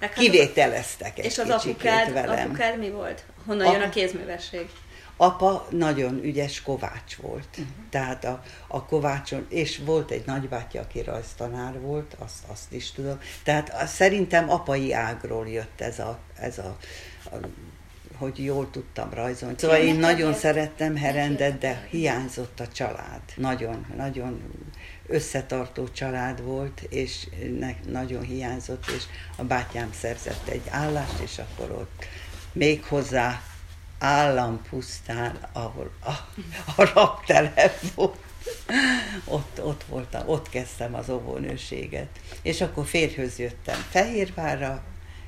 Hát 0.00 0.12
kivételeztek 0.12 1.18
egy 1.18 1.24
És 1.24 1.38
az 1.38 1.48
apukád, 1.48 2.12
velem. 2.12 2.48
apukád 2.48 2.78
mi 2.78 2.90
volt? 2.90 3.24
Honnan 3.46 3.72
jön 3.72 3.82
a 3.82 3.88
kézművesség? 3.88 4.68
Apa 5.20 5.66
nagyon 5.70 6.24
ügyes 6.24 6.62
kovács 6.62 7.16
volt. 7.16 7.48
Uh-huh. 7.50 7.66
Tehát 7.90 8.24
a, 8.24 8.42
a 8.66 8.84
kovácson, 8.84 9.46
és 9.48 9.78
volt 9.84 10.10
egy 10.10 10.26
nagybátyja, 10.26 10.80
aki 10.80 11.02
rajztanár 11.02 11.80
volt, 11.80 12.16
azt, 12.18 12.44
azt 12.46 12.72
is 12.72 12.92
tudom. 12.92 13.18
Tehát 13.42 13.74
a, 13.82 13.86
szerintem 13.86 14.50
apai 14.50 14.92
ágról 14.92 15.48
jött 15.48 15.80
ez 15.80 15.98
a, 15.98 16.18
ez 16.34 16.58
a, 16.58 16.76
a 17.24 17.36
hogy 18.18 18.44
jól 18.44 18.70
tudtam 18.70 19.10
rajzolni. 19.10 19.54
Szóval 19.58 19.76
én 19.76 19.98
nagyon 19.98 20.34
szerettem 20.34 20.96
Herendet, 20.96 21.58
de 21.58 21.86
hiányzott 21.90 22.60
a 22.60 22.68
család. 22.68 23.20
Nagyon, 23.36 23.86
nagyon 23.96 24.42
összetartó 25.06 25.88
család 25.88 26.42
volt, 26.42 26.80
és 26.88 27.28
ne, 27.58 27.74
nagyon 27.86 28.22
hiányzott, 28.22 28.84
és 28.96 29.02
a 29.36 29.44
bátyám 29.44 29.92
szerzett 30.00 30.48
egy 30.48 30.62
állást, 30.70 31.20
és 31.22 31.38
akkor 31.38 31.70
ott 31.70 32.04
még 32.52 32.84
hozzá 32.84 33.42
állampusztán, 33.98 35.38
ahol 35.52 35.90
a, 36.04 36.10
a 36.76 36.90
raptelep 36.94 37.80
volt. 37.94 38.16
Ott, 39.24 39.60
ott 39.62 39.84
voltam, 39.88 40.22
ott 40.26 40.48
kezdtem 40.48 40.94
az 40.94 41.10
óvónőséget. 41.10 42.08
És 42.42 42.60
akkor 42.60 42.86
férjhöz 42.86 43.38
jöttem 43.38 43.84
Fehérvárra, 43.90 44.82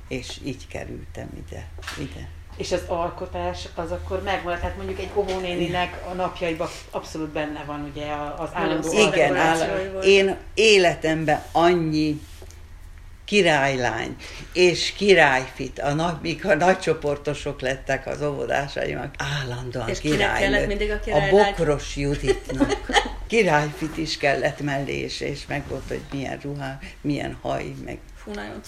és 0.08 0.38
így 0.44 0.66
kerültem 0.68 1.28
ide. 1.46 1.66
ide. 1.98 2.28
És 2.56 2.72
az 2.72 2.82
alkotás 2.86 3.68
az 3.74 3.90
akkor 3.90 4.22
megvan, 4.22 4.58
tehát 4.58 4.76
mondjuk 4.76 4.98
egy 4.98 5.10
óvónéninek 5.14 6.02
a 6.10 6.12
napjaiban 6.12 6.68
abszolút 6.90 7.28
benne 7.28 7.64
van 7.66 7.90
ugye 7.92 8.06
az 8.36 8.48
állandó 8.52 8.92
Igen, 8.92 9.36
áll, 9.36 9.58
én 10.02 10.36
életemben 10.54 11.42
annyi 11.52 12.20
királylány 13.30 14.16
és 14.52 14.92
királyfit, 14.92 15.78
a 15.78 15.94
nagy, 15.94 16.14
míg 16.22 16.46
a 16.46 16.54
nagycsoportosok 16.54 17.60
lettek 17.60 18.06
az 18.06 18.22
óvodásaimak, 18.22 19.14
állandóan 19.18 19.88
És 19.88 20.00
királynő. 20.00 20.50
kellett 20.50 20.66
mindig 20.66 20.90
a 20.90 20.94
A 20.94 20.98
királylány? 21.00 21.30
Bokros 21.30 21.96
Juditnak 21.96 22.76
királyfit 23.26 23.96
is 23.96 24.16
kellett 24.16 24.60
mellé, 24.60 24.98
és, 24.98 25.20
és 25.20 25.46
meg 25.46 25.62
volt, 25.68 25.82
hogy 25.88 26.00
milyen 26.12 26.38
ruhá, 26.42 26.78
milyen 27.00 27.38
haj, 27.40 27.72
meg 27.84 27.98
Fú, 28.14 28.32
nagyon 28.32 28.60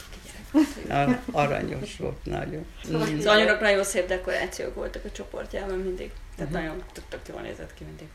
ar- 0.88 1.18
aranyos 1.32 1.96
volt 1.96 2.24
nagyon. 2.24 2.66
Mm. 2.90 2.94
Az 2.94 3.26
anyunak 3.26 3.60
nagyon 3.60 3.84
szép 3.84 4.06
dekorációk 4.06 4.74
voltak 4.74 5.04
a 5.04 5.10
csoportjában 5.12 5.78
mindig. 5.78 6.10
Tehát 6.36 6.52
nagyon 6.52 6.82
tök, 6.92 7.04
tök 7.08 7.20
jól 7.28 7.40
nézett 7.40 7.74
ki 7.74 7.84
mindig. 7.84 8.06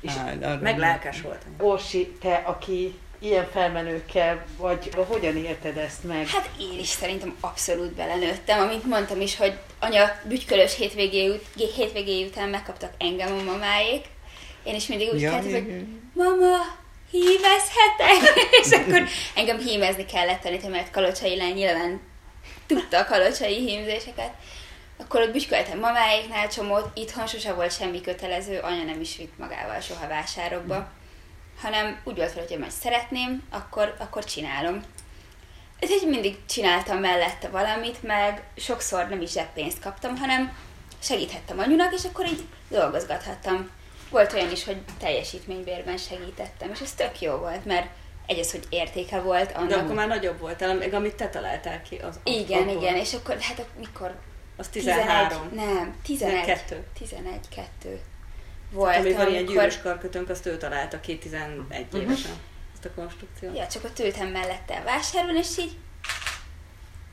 És 0.00 0.12
Á. 0.42 0.54
Meg 0.54 0.78
lelkes 0.78 1.20
volt. 1.20 1.42
Orsi, 1.58 2.16
te, 2.20 2.34
aki 2.34 2.94
ilyen 3.22 3.48
felmenőkkel 3.52 4.44
vagy, 4.56 4.90
hogyan 4.94 5.36
élted 5.36 5.76
ezt 5.76 6.04
meg? 6.04 6.26
Hát 6.26 6.50
én 6.60 6.78
is 6.78 6.86
szerintem 6.88 7.36
abszolút 7.40 7.92
belenőttem, 7.92 8.60
amit 8.60 8.84
mondtam 8.84 9.20
is, 9.20 9.36
hogy 9.36 9.58
anya 9.80 10.20
bütykölös 10.24 10.76
hétvégé, 10.76 11.28
ut- 11.28 11.72
hétvégé 11.74 12.24
után 12.24 12.48
megkaptak 12.48 12.92
engem 12.98 13.38
a 13.38 13.42
mamáék. 13.42 14.04
Én 14.62 14.74
is 14.74 14.86
mindig 14.86 15.12
úgy 15.12 15.20
Ja, 15.20 15.30
kellett, 15.30 15.50
hogy 15.52 15.84
mama, 16.14 16.56
hímezhetek? 17.10 18.34
És 18.62 18.70
akkor 18.72 19.08
engem 19.34 19.58
hímezni 19.58 20.04
kellett 20.04 20.40
tanítani, 20.40 20.72
mert 20.72 20.90
Kalocsai 20.90 21.36
lány 21.36 21.52
nyilván 21.54 22.00
tudta 22.66 22.98
a 22.98 23.04
kalocsai 23.04 23.54
hímzéseket. 23.54 24.30
Akkor 24.98 25.20
ott 25.20 25.32
bütyköltem 25.32 25.78
mamáéknál 25.78 26.48
csomót, 26.48 26.90
itthon 26.94 27.26
sose 27.26 27.52
volt 27.52 27.72
semmi 27.76 28.00
kötelező, 28.00 28.58
anya 28.58 28.84
nem 28.84 29.00
is 29.00 29.16
vitt 29.16 29.38
magával 29.38 29.80
soha 29.80 30.08
vásárokba, 30.08 30.90
hanem 31.62 32.00
úgy 32.04 32.16
volt 32.16 32.32
fel, 32.32 32.44
hogy 32.48 32.58
majd 32.58 32.70
szeretném, 32.70 33.42
akkor, 33.50 33.94
akkor 33.98 34.24
csinálom. 34.24 34.82
Úgyhogy 35.80 36.08
mindig 36.08 36.36
csináltam 36.48 36.98
mellette 36.98 37.48
valamit, 37.48 38.02
meg 38.02 38.42
sokszor 38.56 39.08
nem 39.08 39.20
is 39.20 39.30
zseppénzt 39.30 39.80
kaptam, 39.80 40.16
hanem 40.16 40.56
segíthettem 41.02 41.58
anyunak, 41.58 41.92
és 41.92 42.04
akkor 42.04 42.26
így 42.26 42.44
dolgozgathattam. 42.68 43.70
Volt 44.10 44.32
olyan 44.32 44.50
is, 44.50 44.64
hogy 44.64 44.76
teljesítménybérben 44.98 45.96
segítettem, 45.96 46.70
és 46.70 46.80
ez 46.80 46.92
tök 46.94 47.20
jó 47.20 47.36
volt, 47.36 47.64
mert 47.64 47.86
egy 48.26 48.38
az, 48.38 48.50
hogy 48.50 48.66
értéke 48.68 49.20
volt 49.20 49.52
annak. 49.52 49.68
De 49.68 49.76
akkor 49.76 49.94
már 49.94 50.08
nagyobb 50.08 50.40
voltál, 50.40 50.74
még 50.74 50.94
amit 50.94 51.14
te 51.14 51.28
találtál 51.28 51.82
ki. 51.82 51.96
Az, 51.96 52.06
az 52.06 52.16
Igen, 52.24 52.62
akkor. 52.62 52.82
igen, 52.82 52.96
és 52.96 53.14
akkor 53.14 53.40
hát 53.40 53.66
mikor? 53.78 54.14
Az 54.56 54.68
13. 54.68 55.48
11, 55.50 55.66
nem, 55.66 55.94
11. 56.02 56.40
12. 56.40 56.84
11, 56.98 57.38
2 57.54 58.00
Volt, 58.72 58.94
volt, 58.94 59.06
amikor 59.06 59.28
ilyen 59.28 59.44
gyűrűs 59.44 59.78
karkötőnk, 59.80 60.28
azt 60.28 60.46
ő 60.46 60.56
találta 60.56 61.00
ki 61.00 61.18
11 61.18 61.86
évesen. 61.94 62.32
Ezt 62.72 62.84
a 62.84 62.90
konstrukciót. 62.94 63.56
Ja, 63.56 63.66
csak 63.66 63.84
ott 63.84 63.98
ültem 63.98 64.28
mellette 64.28 64.74
a 64.76 64.84
vásáron, 64.84 65.36
és 65.36 65.58
így 65.58 65.76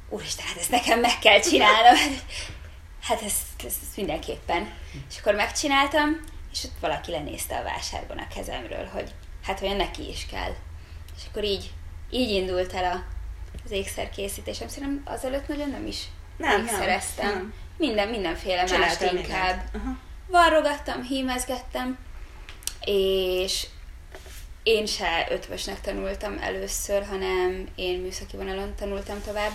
úristen, 0.09 0.45
hát 0.45 0.57
ezt 0.57 0.71
nekem 0.71 0.99
meg 0.99 1.19
kell 1.19 1.39
csinálnom. 1.39 1.95
Hát 3.01 3.21
ezt, 3.21 3.41
ezt, 3.65 3.77
ezt 3.81 3.95
mindenképpen. 3.95 4.73
És 5.09 5.19
akkor 5.19 5.35
megcsináltam, 5.35 6.19
és 6.51 6.63
ott 6.63 6.79
valaki 6.79 7.11
lenézte 7.11 7.57
a 7.57 7.63
vásárban 7.63 8.17
a 8.17 8.27
kezemről, 8.35 8.85
hogy 8.85 9.13
hát 9.43 9.61
olyan 9.61 9.75
neki 9.75 10.09
is 10.09 10.25
kell. 10.31 10.51
És 11.17 11.21
akkor 11.29 11.43
így, 11.43 11.71
így 12.09 12.29
indult 12.29 12.73
el 12.73 12.83
a, 12.83 13.03
az 13.65 13.71
ékszerkészítésem. 13.71 14.67
Szerintem 14.67 15.01
azelőtt 15.05 15.47
nagyon 15.47 15.69
nem 15.69 15.85
is 15.85 16.03
Nem, 16.37 16.61
ékszereztem. 16.61 17.25
nem, 17.25 17.35
nem. 17.35 17.53
Minden, 17.77 18.07
mindenféle 18.07 18.61
mást 18.61 18.73
Csináltál 18.73 19.15
inkább. 19.15 19.55
mindent. 19.55 19.75
Aha. 19.75 19.97
Varrogattam, 20.31 21.03
hímezgettem, 21.03 21.97
és 22.85 23.67
én 24.63 24.85
se 24.85 25.27
ötvösnek 25.29 25.81
tanultam 25.81 26.37
először, 26.37 27.05
hanem 27.05 27.67
én 27.75 27.99
műszaki 27.99 28.37
vonalon 28.37 28.75
tanultam 28.75 29.21
tovább. 29.21 29.51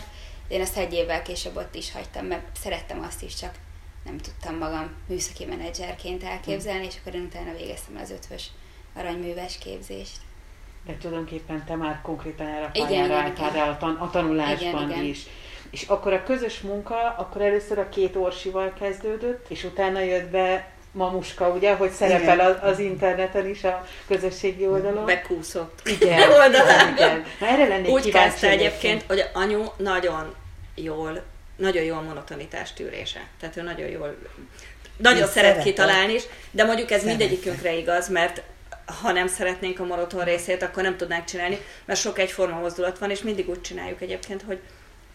De 0.49 0.55
én 0.55 0.61
ezt 0.61 0.77
egy 0.77 0.93
évvel 0.93 1.23
később 1.23 1.57
ott 1.57 1.75
is 1.75 1.93
hagytam, 1.93 2.27
mert 2.27 2.57
szerettem 2.61 3.03
azt 3.03 3.23
is, 3.23 3.35
csak 3.35 3.55
nem 4.05 4.19
tudtam 4.19 4.59
magam 4.59 4.91
műszaki 5.07 5.45
menedzserként 5.45 6.23
elképzelni, 6.23 6.85
és 6.85 6.95
akkor 7.01 7.15
én 7.15 7.25
utána 7.25 7.57
végeztem 7.57 7.97
az 8.03 8.11
ötvös 8.11 8.47
aranyműves 8.95 9.59
képzést. 9.59 10.17
De 10.87 10.97
tulajdonképpen 10.97 11.65
te 11.65 11.77
már 11.77 12.01
konkrétan 12.03 12.47
erre 12.47 12.65
a 12.65 12.71
pályára 12.71 13.15
álltál 13.15 13.51
rá 13.51 13.69
a, 13.69 13.77
tan- 13.77 14.01
a 14.01 14.11
tanulásban 14.11 14.83
Igen, 14.83 14.91
igen. 14.91 15.05
is. 15.05 15.27
És 15.75 15.83
akkor 15.87 16.13
a 16.13 16.23
közös 16.23 16.61
munka, 16.61 17.15
akkor 17.19 17.43
először 17.43 17.79
a 17.79 17.89
két 17.89 18.17
orsival 18.17 18.73
kezdődött, 18.81 19.47
és 19.49 19.65
utána 19.65 20.01
jött 20.01 20.31
be 20.31 20.69
Mamuska, 20.93 21.49
ugye, 21.49 21.75
hogy 21.75 21.91
szerepel 21.91 22.35
Igen. 22.35 22.47
az, 22.47 22.57
az 22.61 22.79
interneten 22.79 23.49
is 23.49 23.65
a 23.65 23.87
közösségi 24.09 24.67
oldalon. 24.67 25.05
Bekúszott. 25.05 25.81
Igen, 25.85 26.31
oldalán. 26.41 26.93
igen. 26.93 27.25
Na, 27.41 27.47
erre 27.47 27.69
lennék 27.69 27.91
Úgy 27.91 28.11
kezdte 28.11 28.49
egyébként, 28.49 29.05
hogy 29.09 29.25
anyu 29.33 29.65
nagyon 29.77 30.35
jól, 30.75 31.23
nagyon 31.57 31.83
jól 31.85 32.01
monotonitás 32.03 32.73
tűrése. 32.73 33.21
Tehát 33.41 33.57
ő 33.57 33.63
nagyon 33.63 33.89
jól, 33.89 34.17
nagyon 34.97 35.19
Én 35.21 35.27
szeret 35.27 35.33
szeretem. 35.33 35.63
kitalálni 35.63 36.13
is, 36.13 36.23
de 36.51 36.65
mondjuk 36.65 36.91
ez 36.91 37.01
Szeretem. 37.01 37.19
mindegyikünkre 37.19 37.73
igaz, 37.73 38.09
mert 38.09 38.43
ha 39.03 39.13
nem 39.13 39.27
szeretnénk 39.27 39.81
a 39.81 39.85
monoton 39.85 40.25
részét, 40.25 40.63
akkor 40.63 40.83
nem 40.83 40.97
tudnánk 40.97 41.25
csinálni, 41.25 41.59
mert 41.85 42.01
sok 42.01 42.19
egyforma 42.19 42.59
mozdulat 42.59 42.99
van, 42.99 43.11
és 43.11 43.23
mindig 43.23 43.49
úgy 43.49 43.61
csináljuk 43.61 44.01
egyébként, 44.03 44.43
hogy 44.43 44.61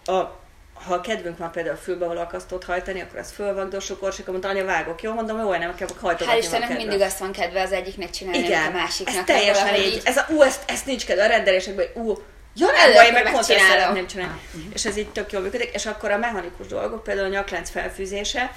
a, 0.05 0.47
ha 0.85 0.93
a 0.93 1.01
kedvünk 1.01 1.37
van 1.37 1.51
például 1.51 1.75
fülbevalakasztót 1.75 2.63
hajtani, 2.63 3.01
akkor 3.01 3.19
azt 3.19 3.31
fölvagdossuk, 3.31 4.03
orsika, 4.03 4.31
mondta, 4.31 4.49
anya 4.49 4.65
vágok, 4.65 5.01
jó, 5.01 5.13
mondom, 5.13 5.39
jó, 5.39 5.55
nem 5.55 5.75
kell 5.75 5.87
hajtogatni. 6.01 6.39
Hál' 6.39 6.43
Istennek 6.43 6.77
mindig 6.77 7.01
azt 7.01 7.19
van 7.19 7.31
kedve 7.31 7.61
az 7.61 7.71
egyiknek 7.71 8.09
csinálni, 8.09 8.39
Igen, 8.39 8.65
a 8.65 8.71
másiknak. 8.71 9.15
ez 9.15 9.23
teljesen 9.25 9.65
valahogy 9.65 9.85
így. 9.85 10.01
Ez 10.05 10.17
a, 10.17 10.25
ú, 10.29 10.41
ezt, 10.41 10.63
ezt 10.67 10.85
nincs 10.85 11.05
kedve 11.05 11.23
a 11.23 11.27
rendelésekben, 11.27 11.85
hogy 11.93 12.03
ú, 12.03 12.09
ja, 12.55 12.65
nem 12.65 12.75
Előbb 12.75 12.95
baj, 12.95 13.05
én 13.05 13.13
meg 13.13 13.23
pont 13.23 13.49
ezt 13.49 13.67
szeretném 13.67 14.07
csinálni. 14.07 14.41
És 14.73 14.85
ez 14.85 14.97
így 14.97 15.09
tök 15.09 15.31
jól 15.31 15.41
működik. 15.41 15.73
És 15.73 15.85
akkor 15.85 16.11
a 16.11 16.17
mechanikus 16.17 16.67
dolgok, 16.67 17.03
például 17.03 17.27
a 17.27 17.31
nyaklánc 17.31 17.69
felfűzése, 17.69 18.51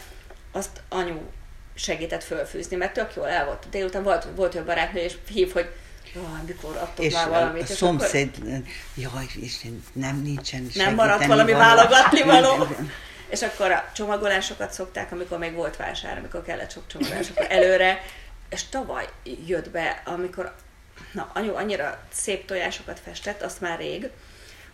azt 0.52 0.81
anyu 0.88 1.21
segített 1.75 2.25
fölfűzni, 2.25 2.76
mert 2.76 2.93
tök 2.93 3.11
jól 3.17 3.29
el 3.29 3.45
volt. 3.45 3.67
Délután 3.71 4.02
volt, 4.02 4.26
volt 4.35 4.55
olyan 4.55 4.67
barátnő, 4.67 5.00
és 5.00 5.14
hív, 5.33 5.52
hogy 5.52 5.71
"Jaj, 6.14 6.25
mikor 6.47 6.76
adtok 6.76 7.04
És 7.04 7.12
már 7.12 7.28
valamit. 7.28 7.62
a 7.62 7.66
és 7.73 7.76
szomszéd, 7.76 8.37
jaj, 8.95 9.26
Isten, 9.40 9.85
nem 9.92 10.23
nincsen 10.23 10.71
nem 10.75 10.95
maradt 10.95 11.26
valami 11.26 11.52
való. 11.52 11.64
válogatni 11.64 12.23
való. 12.23 12.66
És 13.28 13.42
akkor 13.42 13.71
a 13.71 13.90
csomagolásokat 13.95 14.73
szokták, 14.73 15.12
amikor 15.12 15.38
még 15.38 15.52
volt 15.52 15.76
vásár, 15.76 16.19
amikor 16.19 16.42
kellett 16.42 16.71
sok 16.71 16.87
csomagolás, 16.87 17.31
akkor 17.31 17.47
előre. 17.49 18.02
És 18.49 18.69
tavaly 18.69 19.09
jött 19.47 19.71
be, 19.71 20.02
amikor 20.04 20.54
na, 21.12 21.31
anyu 21.35 21.54
annyira 21.54 22.02
szép 22.12 22.47
tojásokat 22.47 23.00
festett, 23.04 23.42
azt 23.42 23.61
már 23.61 23.78
rég, 23.78 24.09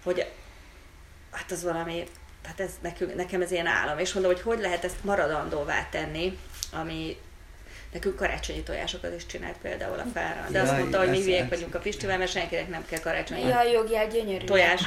hogy 0.04 0.26
hát 1.32 1.50
az 1.50 1.62
valami, 1.62 2.04
hát 2.46 2.60
ez 2.60 2.70
nekünk, 2.80 3.14
nekem 3.14 3.42
ez 3.42 3.50
ilyen 3.50 3.66
álom, 3.66 3.98
és 3.98 4.12
mondom, 4.12 4.32
hogy 4.32 4.42
hogy 4.42 4.58
lehet 4.60 4.84
ezt 4.84 5.04
maradandóvá 5.04 5.88
tenni, 5.90 6.38
ami 6.72 7.16
nekünk 7.92 8.16
karácsonyi 8.16 8.62
tojásokat 8.62 9.14
is 9.14 9.26
csinált 9.26 9.56
például 9.62 9.98
a 9.98 10.04
fára. 10.14 10.46
De 10.50 10.60
azt 10.60 10.76
mondta, 10.78 10.98
hogy 10.98 11.10
mi 11.10 11.16
ez- 11.16 11.22
hülyék 11.24 11.40
ez- 11.40 11.48
vagyunk 11.48 11.74
a 11.74 11.78
Pistivel, 11.78 12.18
mert 12.18 12.30
senkinek 12.30 12.68
nem 12.68 12.84
kell 12.86 13.00
karácsonyi 13.00 13.40
Jaj, 13.46 13.70
jogjál, 13.70 14.08
gyönyörű. 14.08 14.44
tojás. 14.44 14.82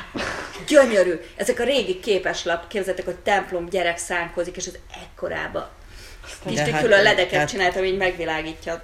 Gyönyörű! 0.68 1.20
Ezek 1.36 1.60
a 1.60 1.64
régi 1.64 2.00
képeslap, 2.00 2.68
képzeltek, 2.68 3.06
hogy 3.06 3.16
templom 3.18 3.70
gyerek 3.70 3.98
szánkozik, 3.98 4.56
és 4.56 4.68
az 4.68 4.80
ekkorába. 5.04 5.70
Pisti 6.44 6.72
hát- 6.72 6.82
külön 6.82 7.02
ledeket 7.04 7.30
tehát- 7.32 7.50
csinált, 7.50 7.76
ami 7.76 7.88
így 7.88 7.98
megvilágítja 7.98 8.82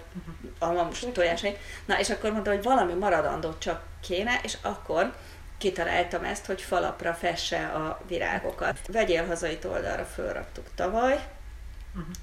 a 0.60 0.72
mamos 0.72 1.04
tojásait. 1.14 1.58
Na, 1.86 2.00
és 2.00 2.10
akkor 2.10 2.32
mondta, 2.32 2.52
hogy 2.52 2.64
valami 2.64 2.94
maradandót 2.94 3.60
csak 3.62 3.84
kéne, 4.08 4.40
és 4.44 4.58
akkor 4.62 5.14
kitaláltam 5.58 6.24
ezt, 6.24 6.46
hogy 6.46 6.62
falapra 6.62 7.14
fesse 7.14 7.66
a 7.66 8.02
virágokat. 8.08 8.80
Vegyél 8.88 9.26
hazai 9.26 9.58
oldalra 9.66 10.06
fölraktuk 10.06 10.66
tavaly, 10.76 11.20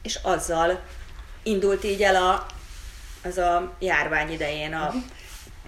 és 0.03 0.19
azzal 0.23 0.81
indult 1.45 1.85
így 1.85 2.03
el 2.03 2.17
a, 2.17 2.47
az 3.29 3.39
a 3.39 3.73
járvány 3.79 4.33
idején 4.33 4.75
a, 4.75 4.95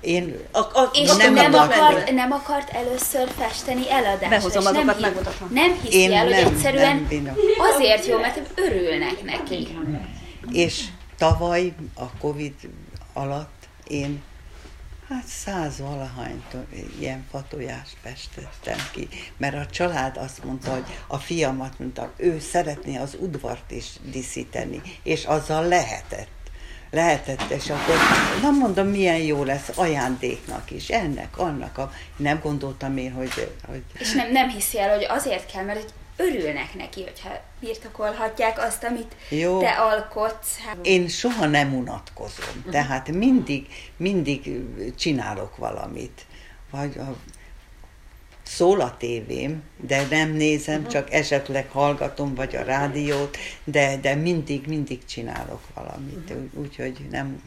Én 0.01 0.37
a, 0.53 0.59
a 0.59 0.91
És 0.93 1.09
nem, 1.09 1.35
nem 1.35 1.51
nem, 1.51 1.55
akart- 1.55 2.11
nem 2.13 2.33
akart 2.33 2.71
először 2.71 3.29
festeni 3.39 3.91
eladásra. 3.91 4.29
Behozom 4.29 4.63
nem, 4.63 4.73
azokat, 4.75 4.95
hi- 4.95 5.03
megmutatom. 5.03 5.49
nem 5.53 5.79
hiszi 5.83 5.99
Én 5.99 6.13
el, 6.13 6.23
hogy 6.25 6.31
nem- 6.33 6.47
egyszerűen 6.47 7.07
nem 7.11 7.37
azért 7.59 8.07
jó, 8.07 8.19
mert 8.19 8.41
örülnek 8.55 9.23
neki. 9.23 9.69
És 10.53 10.85
tavaly 11.19 11.73
a 11.95 12.17
Covid 12.21 12.55
alatt 13.13 13.69
én 13.87 14.23
hát 15.09 15.27
száz 15.27 15.79
valahány 15.79 16.45
ilyen 16.99 17.27
fatojást 17.31 17.97
festettem 18.03 18.79
ki, 18.93 19.09
mert 19.37 19.55
a 19.55 19.67
család 19.67 20.17
azt 20.17 20.45
mondta, 20.45 20.71
hogy 20.71 20.85
a 21.07 21.17
fiamat 21.17 21.79
mondta, 21.79 22.13
ő 22.17 22.39
szeretné 22.39 22.97
az 22.97 23.17
udvart 23.21 23.71
is 23.71 23.87
díszíteni, 24.11 24.83
és 25.03 25.25
azzal 25.25 25.69
lehetett. 25.69 26.35
Lehetett, 26.91 27.51
és 27.51 27.71
akkor 27.71 27.95
nem 28.43 28.57
mondom, 28.59 28.87
milyen 28.87 29.19
jó 29.19 29.45
lesz 29.45 29.71
ajándéknak 29.75 30.71
is, 30.71 30.89
ennek, 30.89 31.39
annak. 31.39 31.79
A, 31.79 31.93
nem 32.17 32.41
gondoltam 32.43 32.97
én, 32.97 33.13
hogy, 33.13 33.57
hogy 33.67 33.83
És 33.99 34.13
nem, 34.13 34.33
nem 34.33 34.49
hiszi 34.49 34.79
el, 34.81 34.95
hogy 34.95 35.07
azért 35.09 35.53
kell, 35.53 35.65
mert 35.65 35.81
hogy 35.81 35.93
örülnek 36.17 36.75
neki, 36.75 37.03
hogyha 37.03 37.41
birtokolhatják 37.61 38.59
azt, 38.59 38.85
amit 38.85 39.15
Jó. 39.29 39.61
te 39.61 39.71
alkotsz. 39.71 40.59
Hát, 40.67 40.77
Én 40.83 41.09
soha 41.09 41.47
nem 41.47 41.75
unatkozom, 41.75 42.65
tehát 42.71 43.09
mindig, 43.09 43.67
mindig 43.97 44.51
csinálok 44.97 45.57
valamit. 45.57 46.27
Vagy 46.71 46.99
a, 46.99 47.17
szól 48.43 48.81
a 48.81 48.97
tévém, 48.97 49.63
de 49.77 50.07
nem 50.11 50.31
nézem, 50.31 50.89
csak 50.89 51.13
esetleg 51.13 51.69
hallgatom, 51.71 52.35
vagy 52.35 52.57
a 52.57 52.63
rádiót, 52.63 53.37
de, 53.65 53.97
de 53.97 54.15
mindig, 54.15 54.67
mindig 54.67 55.05
csinálok 55.05 55.61
valamit. 55.75 56.31
Úgy- 56.31 56.51
Úgyhogy 56.65 57.07
nem... 57.11 57.43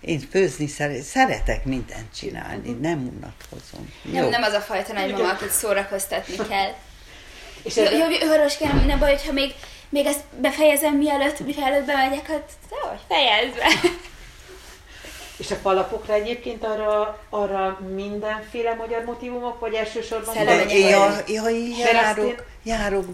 Én 0.00 0.18
főzni 0.20 0.66
szere, 0.66 1.02
szeretek 1.02 1.64
mindent 1.64 2.14
csinálni, 2.14 2.70
nem 2.70 3.12
unatkozom. 3.16 3.92
nem, 4.02 4.28
nem 4.28 4.42
az 4.42 4.52
a 4.52 4.60
fajta 4.60 4.92
nagymama, 4.92 5.30
akit 5.30 5.50
szórakoztatni 5.50 6.36
kell. 6.48 6.72
És 7.62 7.76
Jó, 7.76 7.82
ez, 7.82 7.92
jó, 7.92 8.28
Horoskám, 8.28 8.84
nem 8.86 8.98
baj, 8.98 9.10
hogyha 9.10 9.32
még, 9.32 9.54
még 9.88 10.06
ezt 10.06 10.20
befejezem, 10.40 10.94
mielőtt, 10.96 11.40
mielőtt 11.40 11.86
bemegyek, 11.86 12.26
hát 12.26 12.50
jó, 12.70 12.98
fejezd 13.08 13.54
be. 13.54 13.90
és 15.40 15.50
a 15.50 15.54
falapokra 15.54 16.14
egyébként 16.14 16.64
arra, 16.64 17.20
arra 17.30 17.80
mindenféle 17.94 18.74
magyar 18.74 19.04
motivumok, 19.04 19.60
vagy 19.60 19.74
elsősorban... 19.74 20.34
Lemenyek 20.34 20.72
ja, 20.72 21.16
ja, 21.26 21.48
járok, 21.78 22.44
járok 22.62 23.04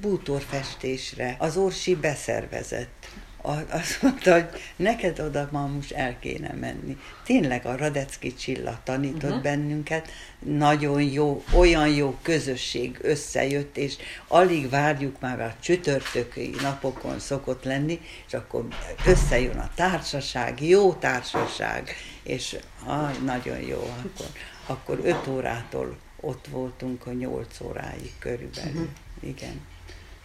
bútorfestésre. 0.00 1.36
Az 1.38 1.56
Orsi 1.56 1.94
beszervezett. 1.94 3.06
Azt 3.46 4.02
mondta, 4.02 4.32
hogy 4.32 4.48
neked 4.76 5.20
oda 5.20 5.48
ma 5.50 5.66
most 5.66 5.92
el 5.92 6.18
kéne 6.18 6.52
menni. 6.60 6.96
Tényleg 7.24 7.66
a 7.66 7.76
Radecki 7.76 8.34
Csilla 8.34 8.80
tanított 8.84 9.22
uh-huh. 9.22 9.42
bennünket, 9.42 10.08
nagyon 10.38 11.02
jó, 11.02 11.44
olyan 11.54 11.88
jó 11.88 12.18
közösség 12.22 12.98
összejött, 13.02 13.76
és 13.76 13.96
alig 14.28 14.68
várjuk 14.68 15.20
már 15.20 15.40
a 15.40 15.54
csütörtöki 15.60 16.54
napokon 16.62 17.18
szokott 17.18 17.64
lenni, 17.64 18.00
és 18.26 18.34
akkor 18.34 18.66
összejön 19.06 19.58
a 19.58 19.70
társaság, 19.74 20.62
jó 20.62 20.92
társaság, 20.92 21.94
és 22.22 22.56
ah, 22.84 23.18
nagyon 23.24 23.60
jó, 23.60 23.94
akkor, 24.04 24.26
akkor 24.66 25.00
5 25.02 25.26
órától 25.26 25.96
ott 26.20 26.46
voltunk 26.46 27.06
a 27.06 27.12
8 27.12 27.60
óráig 27.60 28.12
körülbelül. 28.18 28.70
Uh-huh. 28.70 28.88
Igen. 29.20 29.72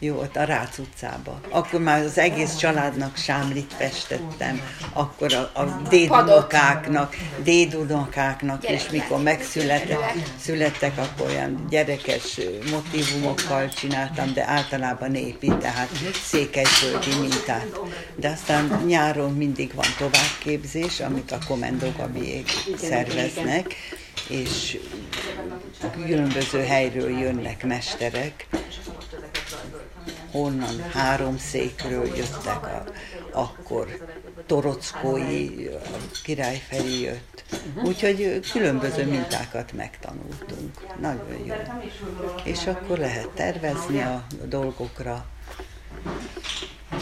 Jó, 0.02 0.16
ott 0.20 0.36
a 0.36 0.44
Rác 0.44 0.78
utcába. 0.78 1.40
Akkor 1.50 1.82
már 1.82 2.04
az 2.04 2.18
egész 2.18 2.56
családnak 2.56 3.18
sámlit 3.18 3.74
festettem, 3.74 4.62
akkor 4.94 5.34
a, 5.34 5.60
a 5.60 5.82
dédunokáknak, 5.90 7.16
dédunokáknak, 7.44 8.64
és 8.64 8.70
Gyerekek. 8.70 8.92
mikor 8.92 9.24
megszülettek, 9.24 9.98
születtek, 10.42 10.98
akkor 10.98 11.28
olyan 11.28 11.66
gyerekes 11.70 12.40
motivumokkal 12.72 13.70
csináltam, 13.70 14.34
de 14.34 14.48
általában 14.48 15.12
népi, 15.12 15.52
tehát 15.60 15.90
székelyföldi 16.24 17.20
mintát. 17.20 17.80
De 18.16 18.30
aztán 18.30 18.84
nyáron 18.86 19.34
mindig 19.34 19.74
van 19.74 19.94
továbbképzés, 19.98 21.00
amit 21.00 21.32
a 21.32 21.38
Komendó 21.48 21.92
Gabiék 21.98 22.52
szerveznek, 22.78 23.76
és 24.28 24.80
különböző 26.06 26.64
helyről 26.64 27.20
jönnek 27.20 27.66
mesterek, 27.66 28.48
honnan 30.32 30.82
három 30.82 31.38
székről 31.38 32.06
jöttek, 32.06 32.64
a, 32.64 32.84
akkor 33.32 33.88
Torockói, 34.46 35.68
a 35.68 35.80
Király 36.24 36.62
Feri 36.70 37.02
jött. 37.02 37.44
Úgyhogy 37.84 38.40
különböző 38.52 39.06
mintákat 39.06 39.74
megtanultunk. 39.74 40.98
Nagyon 41.00 41.46
jó. 41.46 41.54
És 42.44 42.68
akkor 42.68 42.98
lehet 42.98 43.30
tervezni 43.30 44.02
a 44.02 44.26
dolgokra. 44.46 45.26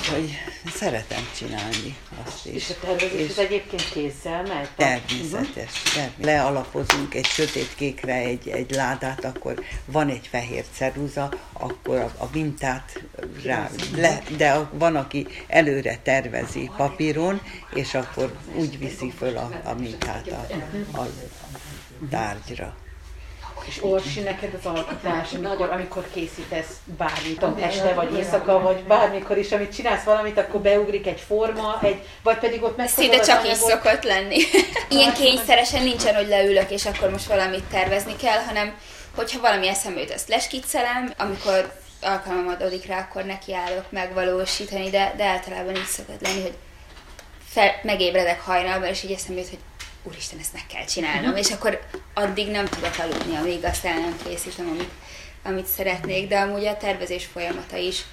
Úgyhogy 0.08 0.38
szeretem 0.74 1.28
csinálni 1.38 1.98
azt 2.26 2.46
is. 2.46 2.54
És 2.54 2.70
a 2.70 2.86
tervezés 2.86 3.30
az 3.30 3.38
egyébként 3.38 3.90
kézzel 3.90 4.42
megy? 4.42 4.68
Természetes. 4.76 5.54
természetes. 5.54 6.12
Lealapozunk 6.22 7.14
egy 7.14 7.26
sötétkékre 7.26 8.14
egy, 8.14 8.48
egy 8.48 8.72
ládát, 8.72 9.26
akkor 9.26 9.64
van 9.86 10.10
egy 10.10 10.28
fehér 10.28 10.66
ceruza, 10.72 11.34
akkor 11.54 11.98
a, 11.98 12.12
a 12.18 12.30
mintát 12.34 13.04
rá, 13.44 13.70
le, 13.96 14.22
de 14.38 14.52
a, 14.52 14.70
van, 14.74 14.96
aki 14.96 15.28
előre 15.48 15.98
tervezi 16.04 16.72
papíron, 16.78 17.42
és 17.74 17.94
akkor 17.94 18.38
úgy 18.56 18.80
viszi 18.80 19.14
föl 19.18 19.38
a, 19.38 19.62
a 19.64 19.74
mintát 19.74 20.28
a, 20.28 20.46
a 20.98 21.08
tárgyra. 22.10 22.78
És 23.68 23.84
Orsi, 23.84 24.20
neked 24.20 24.54
az 24.60 24.66
alkotás, 24.66 25.34
amikor, 25.34 25.70
amikor 25.70 26.06
készítesz 26.14 26.68
bármit, 26.98 27.40
tudom, 27.40 27.58
este 27.62 27.94
vagy 27.94 28.18
éjszaka, 28.18 28.60
vagy 28.60 28.84
bármikor 28.84 29.38
is, 29.38 29.52
amit 29.52 29.74
csinálsz 29.74 30.04
valamit, 30.04 30.38
akkor 30.38 30.62
beugrik 30.62 31.08
egy 31.08 31.20
forma, 31.28 31.80
egy, 31.82 32.02
vagy 32.24 32.38
pedig 32.38 32.64
ott 32.64 32.78
megfogod 32.78 33.10
Szinte 33.10 33.26
csak 33.26 33.46
így 33.46 33.52
anyagot. 33.52 33.70
szokott 33.70 34.04
lenni. 34.04 34.38
Ilyen 34.90 35.14
kényszeresen 35.14 35.84
nincsen, 35.84 36.16
hogy 36.16 36.28
leülök, 36.28 36.70
és 36.72 36.86
akkor 36.86 37.10
most 37.10 37.26
valamit 37.26 37.64
tervezni 37.64 38.16
kell, 38.16 38.40
hanem 38.48 38.74
hogyha 39.16 39.40
valami 39.40 39.68
eszembe 39.68 40.00
jut, 40.00 40.12
ezt 40.12 40.30
leskiccelem, 40.30 41.14
amikor 41.18 41.74
alkalmam 42.02 42.48
adódik 42.48 42.86
rá, 42.86 43.00
akkor 43.00 43.24
nekiállok 43.24 43.92
megvalósítani, 43.92 44.90
de, 44.90 45.14
de 45.18 45.26
általában 45.26 45.76
így 45.76 45.86
szokott 45.86 46.22
lenni, 46.22 46.42
hogy 46.42 46.58
fel, 47.48 47.72
megébredek 47.84 48.42
hajnalban, 48.42 48.90
és 48.90 49.04
így 49.04 49.12
eszembe 49.12 49.42
jut, 49.42 49.50
hogy 49.50 49.60
úristen, 50.08 50.40
ezt 50.40 50.54
meg 50.54 50.66
kell 50.74 50.86
csinálnom, 50.86 51.36
és 51.36 51.52
akkor 51.52 51.80
addig 52.14 52.48
nem 52.48 52.66
tudok 52.66 52.96
aludni, 53.00 53.36
amíg 53.36 53.66
azt 53.66 53.86
el 53.86 54.00
nem 54.00 54.18
készítem, 54.26 54.68
amit, 54.68 54.92
amit 55.44 55.66
szeretnék, 55.66 56.28
de 56.28 56.40
amúgy 56.40 56.66
a 56.66 56.78
tervezés 56.78 57.26
folyamata 57.26 57.78
is 57.78 58.04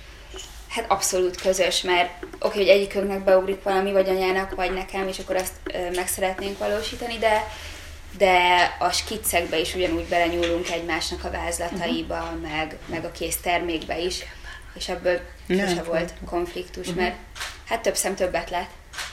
hát 0.68 0.90
abszolút 0.90 1.40
közös, 1.40 1.82
mert 1.82 2.10
oké, 2.38 2.58
hogy 2.58 2.68
egyikünknek 2.68 3.24
beugrik 3.24 3.62
valami, 3.62 3.92
vagy 3.92 4.08
anyának, 4.08 4.54
vagy 4.54 4.72
nekem, 4.72 5.08
és 5.08 5.18
akkor 5.18 5.36
azt 5.36 5.52
ö, 5.64 5.90
meg 5.94 6.08
szeretnénk 6.08 6.58
valósítani, 6.58 7.18
de 7.18 7.46
de 8.16 8.38
a 8.78 8.90
skiccekbe 8.90 9.58
is 9.58 9.74
ugyanúgy 9.74 10.08
belenyúlunk 10.08 10.70
egymásnak 10.70 11.24
a 11.24 11.30
vázlataiba, 11.30 12.14
uh-huh. 12.14 12.40
meg, 12.40 12.76
meg 12.86 13.04
a 13.04 13.10
kész 13.10 13.36
termékbe 13.36 13.98
is, 13.98 14.24
és 14.74 14.88
ebből 14.88 15.20
sose 15.48 15.82
volt 15.82 16.12
konfliktus, 16.26 16.86
uh-huh. 16.86 17.02
mert 17.02 17.14
hát 17.68 17.82
több 17.82 17.96
szem 17.96 18.14
többet 18.14 18.50
lát. 18.50 18.70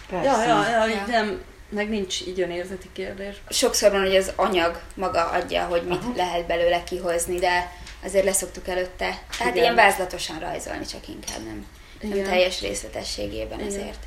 Persze. 0.10 0.30
Ja, 0.30 0.44
ja, 0.44 0.70
ja, 0.70 0.88
Ja. 0.88 1.04
nem, 1.08 1.42
meg 1.72 1.90
nincs 1.90 2.22
így 2.22 2.42
önérzeti 2.42 2.90
kérdés. 2.94 3.36
Sokszor 3.50 3.92
van, 3.92 4.02
hogy 4.02 4.16
az 4.16 4.32
anyag 4.36 4.82
maga 4.94 5.30
adja, 5.30 5.66
hogy 5.66 5.84
mit 5.84 5.98
uh-huh. 5.98 6.16
lehet 6.16 6.48
belőle 6.48 6.84
kihozni, 6.84 7.40
de 7.40 7.72
azért 8.04 8.26
leszoktuk 8.26 8.68
előtte. 8.68 9.20
Tehát 9.38 9.54
Igen. 9.54 9.56
ilyen 9.56 9.76
vázlatosan 9.76 10.40
rajzolni, 10.40 10.86
csak 10.86 11.08
inkább 11.08 11.46
nem, 11.46 11.66
nem 12.02 12.12
Igen. 12.12 12.26
teljes 12.26 12.62
részletességében 12.62 13.60
Igen. 13.60 13.72
ezért. 13.72 14.04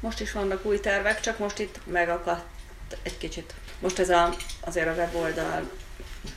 Most 0.00 0.20
is 0.20 0.32
vannak 0.32 0.64
új 0.64 0.80
tervek, 0.80 1.20
csak 1.20 1.38
most 1.38 1.58
itt 1.58 1.80
megakadt 1.86 2.44
egy 3.02 3.18
kicsit. 3.18 3.54
Most 3.78 3.98
ez 3.98 4.10
a, 4.10 4.34
azért 4.60 4.86
a 4.86 4.92
weboldal 4.92 5.70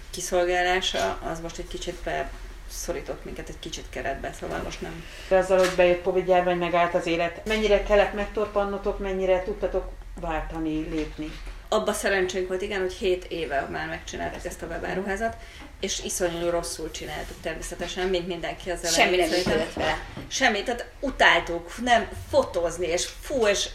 kiszolgálása, 0.10 1.20
az 1.32 1.40
most 1.40 1.58
egy 1.58 1.68
kicsit 1.68 2.10
szorított 2.70 3.26
minket 3.26 3.50
egy 3.50 3.60
kicsit 3.60 3.86
keretbe, 3.90 4.32
szóval 4.40 4.62
most 4.64 4.82
nem. 4.82 5.04
Azzal, 5.30 5.58
hogy 5.58 5.74
bejött 5.76 6.04
Covid 6.04 6.28
járvány, 6.28 6.58
megállt 6.58 6.94
az 6.94 7.06
élet. 7.06 7.46
Mennyire 7.46 7.84
kellett 7.84 8.14
megtorpannotok, 8.14 9.00
mennyire 9.00 9.44
tudtatok 9.44 9.92
váltani, 10.20 10.88
lépni? 10.90 11.32
Abba 11.70 11.94
szerencsénk 11.94 12.48
volt, 12.48 12.62
igen, 12.62 12.80
hogy 12.80 12.94
7 12.94 13.26
éve 13.30 13.68
már 13.72 13.88
megcsináltuk 13.88 14.46
ezt 14.46 14.62
a 14.62 14.66
webáruházat, 14.66 15.38
és 15.80 16.04
iszonyú 16.04 16.50
rosszul 16.50 16.92
csináltuk 16.92 17.42
természetesen, 17.42 18.08
mint 18.08 18.28
mindenki 18.28 18.72
az 18.72 18.84
elején. 18.84 19.04
Semmi 19.04 19.16
nem 19.16 19.30
működött 19.30 19.74
vele. 19.74 20.00
Semmi, 20.28 20.64
tehát 20.64 20.86
utáltuk, 21.00 21.82
nem 21.84 22.08
fotózni, 22.30 22.88
és 22.88 23.10
fú, 23.22 23.48
és, 23.48 23.70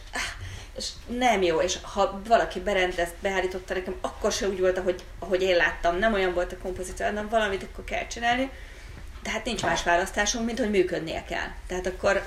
és 0.76 0.88
nem 1.06 1.42
jó, 1.42 1.60
és 1.60 1.78
ha 1.82 2.20
valaki 2.26 2.60
berendezt, 2.60 3.14
beállította 3.20 3.74
nekem, 3.74 3.94
akkor 4.00 4.32
se 4.32 4.48
úgy 4.48 4.60
volt, 4.60 4.78
ahogy, 4.78 5.02
ahogy 5.18 5.42
én 5.42 5.56
láttam, 5.56 5.98
nem 5.98 6.12
olyan 6.12 6.34
volt 6.34 6.52
a 6.52 6.58
kompozíció, 6.62 7.06
hanem 7.06 7.28
valamit 7.28 7.62
akkor 7.62 7.84
kell 7.84 8.06
csinálni, 8.06 8.50
de 9.22 9.30
hát 9.30 9.44
nincs 9.44 9.62
más 9.62 9.82
választásunk, 9.82 10.46
mint 10.46 10.58
hogy 10.58 10.70
működnie 10.70 11.24
kell. 11.24 11.48
Tehát 11.66 11.86
akkor 11.86 12.26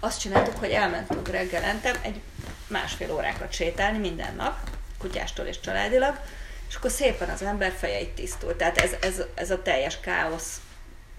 azt 0.00 0.20
csináltuk, 0.20 0.56
hogy 0.56 0.70
elmentünk 0.70 1.28
reggelente 1.28 1.90
egy 2.02 2.20
másfél 2.66 3.12
órákat 3.12 3.52
sétálni 3.52 3.98
minden 3.98 4.34
nap, 4.34 4.56
kutyástól 4.98 5.46
és 5.46 5.60
családilag, 5.60 6.18
és 6.68 6.74
akkor 6.74 6.90
szépen 6.90 7.28
az 7.28 7.42
ember 7.42 7.72
feje 7.72 8.00
itt 8.00 8.14
tisztult. 8.14 8.56
Tehát 8.56 8.78
ez, 8.78 8.92
ez, 9.00 9.22
ez 9.34 9.50
a 9.50 9.62
teljes 9.62 10.00
káosz, 10.00 10.60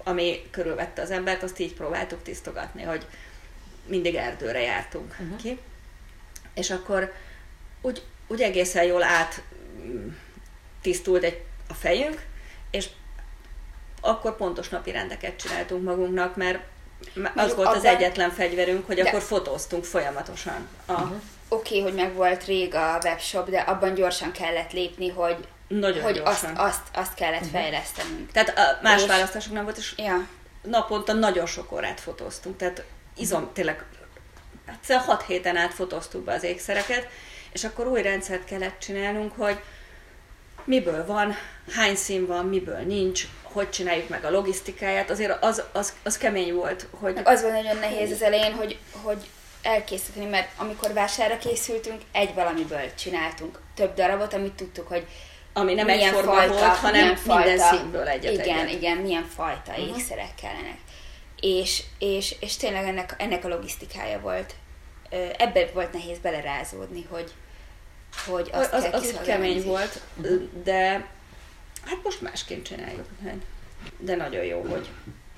ami 0.03 0.47
körülvette 0.51 1.01
az 1.01 1.11
embert, 1.11 1.43
azt 1.43 1.59
így 1.59 1.73
próbáltuk 1.73 2.23
tisztogatni, 2.23 2.83
hogy 2.83 3.05
mindig 3.85 4.15
erdőre 4.15 4.61
jártunk 4.61 5.15
uh-huh. 5.19 5.37
ki. 5.37 5.59
És 6.53 6.71
akkor 6.71 7.13
úgy, 7.81 8.03
úgy 8.27 8.41
egészen 8.41 8.83
jól 8.83 9.03
át 9.03 9.41
mm, 9.85 10.07
tisztult 10.81 11.23
egy, 11.23 11.43
a 11.67 11.73
fejünk, 11.73 12.25
és 12.71 12.89
akkor 14.01 14.35
pontos 14.35 14.69
napi 14.69 14.91
rendeket 14.91 15.39
csináltunk 15.39 15.83
magunknak, 15.83 16.35
mert 16.35 16.59
az 17.35 17.55
volt 17.55 17.67
az 17.67 17.75
abban- 17.75 17.95
egyetlen 17.95 18.31
fegyverünk, 18.31 18.85
hogy 18.85 18.95
De- 18.95 19.09
akkor 19.09 19.21
fotóztunk 19.21 19.83
folyamatosan. 19.83 20.67
Uh-huh. 20.87 21.15
Oké, 21.49 21.81
hogy 21.81 21.93
meg 21.93 22.13
volt 22.13 22.45
rég 22.45 22.75
a 22.75 22.99
webshop, 23.03 23.49
de 23.49 23.59
abban 23.59 23.93
gyorsan 23.93 24.31
kellett 24.31 24.71
lépni, 24.71 25.09
hogy, 25.09 25.47
Nagyon 25.67 26.01
hogy 26.01 26.17
azt, 26.17 26.41
gyorsan. 26.41 26.65
azt, 26.65 26.81
azt 26.93 27.13
kellett 27.13 27.47
fejlesztenünk. 27.51 28.31
Tehát 28.31 28.57
a 28.57 28.79
más 28.83 29.01
És- 29.01 29.07
választásunk 29.07 29.55
nem 29.55 29.63
volt, 29.63 29.77
és 29.77 29.93
Ja. 29.97 30.27
naponta 30.61 31.13
nagyon 31.13 31.45
sok 31.45 31.71
órát 31.71 31.99
fotóztunk, 31.99 32.57
tehát 32.57 32.83
izom, 33.17 33.49
tényleg 33.53 33.85
egyszer 34.65 34.99
hat 34.99 35.25
héten 35.25 35.57
át 35.57 35.73
fotóztuk 35.73 36.23
be 36.23 36.33
az 36.33 36.43
ékszereket, 36.43 37.07
és 37.51 37.63
akkor 37.63 37.87
új 37.87 38.01
rendszert 38.01 38.45
kellett 38.45 38.79
csinálnunk, 38.79 39.31
hogy 39.37 39.59
miből 40.65 41.05
van, 41.05 41.35
hány 41.71 41.95
szín 41.95 42.25
van, 42.25 42.45
miből 42.45 42.79
nincs, 42.79 43.27
hogy 43.43 43.69
csináljuk 43.69 44.09
meg 44.09 44.23
a 44.25 44.31
logisztikáját, 44.31 45.09
azért 45.09 45.43
az, 45.43 45.63
az, 45.71 45.93
az 46.03 46.17
kemény 46.17 46.53
volt, 46.53 46.87
hogy 46.99 47.13
Meg 47.13 47.27
az 47.27 47.41
volt 47.41 47.53
nagyon 47.53 47.77
nehéz 47.77 48.11
az 48.11 48.21
elején, 48.21 48.53
hogy, 48.53 48.77
hogy 48.91 49.27
elkészíteni, 49.61 50.25
mert 50.25 50.49
amikor 50.57 50.93
vásárra 50.93 51.37
készültünk, 51.37 52.01
egy 52.11 52.33
valamiből 52.33 52.93
csináltunk 52.95 53.59
több 53.75 53.93
darabot, 53.93 54.33
amit 54.33 54.53
tudtuk, 54.53 54.87
hogy 54.87 55.05
ami 55.53 55.73
nem 55.73 55.85
milyen 55.85 56.07
egyforma 56.07 56.33
fajta, 56.33 56.53
volt, 56.53 56.63
hanem 56.63 57.01
milyen 57.01 57.17
minden 57.25 57.57
fajta, 57.57 57.75
színből 57.75 58.07
egyet 58.07 58.33
Igen, 58.33 58.59
egyet. 58.59 58.71
igen, 58.71 58.97
milyen 58.97 59.25
fajta 59.35 59.71
uh-huh. 59.71 59.87
ékszerek 59.87 60.35
kellenek. 60.41 60.77
És, 61.39 61.83
és, 61.99 62.35
és 62.39 62.57
tényleg 62.57 62.87
ennek, 62.87 63.15
ennek 63.17 63.45
a 63.45 63.47
logisztikája 63.47 64.19
volt. 64.19 64.55
Ebbe 65.37 65.69
volt 65.73 65.93
nehéz 65.93 66.17
belerázódni, 66.17 67.07
hogy, 67.09 67.33
hogy 68.25 68.49
azt 68.53 68.73
az, 68.73 68.83
kell 68.83 68.91
az 68.91 69.05
így 69.05 69.21
kemény 69.21 69.63
volt, 69.63 70.01
de 70.63 71.07
hát 71.85 71.99
most 72.03 72.21
másként 72.21 72.65
csináljuk. 72.65 73.05
De 73.99 74.15
nagyon 74.15 74.43
jó, 74.43 74.61
hogy, 74.61 74.89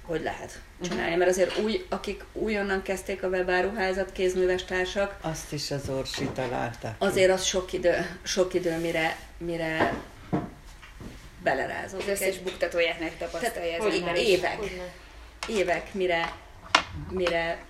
hogy 0.01 0.21
lehet 0.21 0.59
csinálni, 0.81 1.15
mert 1.15 1.29
azért 1.29 1.57
úgy, 1.57 1.85
akik 1.89 2.23
újonnan 2.33 2.81
kezdték 2.81 3.23
a 3.23 3.27
webáruházat, 3.27 4.11
kézműves 4.11 4.65
társak, 4.65 5.17
Azt 5.21 5.53
is 5.53 5.71
az 5.71 5.89
Orsi 5.89 6.25
találta. 6.25 6.95
ki. 6.99 7.05
azért 7.05 7.31
az 7.31 7.43
sok 7.43 7.73
idő, 7.73 8.19
sok 8.23 8.53
idő 8.53 8.77
mire, 8.77 9.17
mire 9.37 9.93
belerázódik. 11.43 12.07
Az 12.07 12.11
összes 12.21 12.37
buktatóját 12.37 12.99
megtapasztalja 12.99 13.83
ember. 13.83 14.15
évek, 14.15 14.59
évek, 15.47 15.93
mire, 15.93 16.33
mire, 17.09 17.63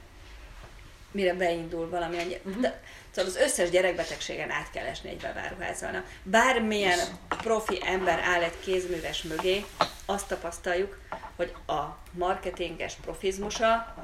mire 1.11 1.33
beindul 1.33 1.89
valami. 1.89 2.17
Uh-huh. 2.17 2.61
De, 2.61 2.81
szóval 3.17 3.31
az 3.31 3.47
összes 3.47 3.69
gyerekbetegségen 3.69 4.51
át 4.51 4.69
kell 4.71 4.85
esni 4.85 5.09
egy 5.09 5.17
beváruházzal. 5.17 5.91
Na, 5.91 6.03
Bármilyen 6.23 6.99
profi 7.27 7.79
ember 7.85 8.19
áll 8.19 8.41
egy 8.41 8.59
kézműves 8.59 9.23
mögé, 9.23 9.65
azt 10.05 10.27
tapasztaljuk, 10.27 10.97
hogy 11.35 11.53
a 11.67 11.81
marketinges 12.11 12.93
profizmusa 12.93 13.95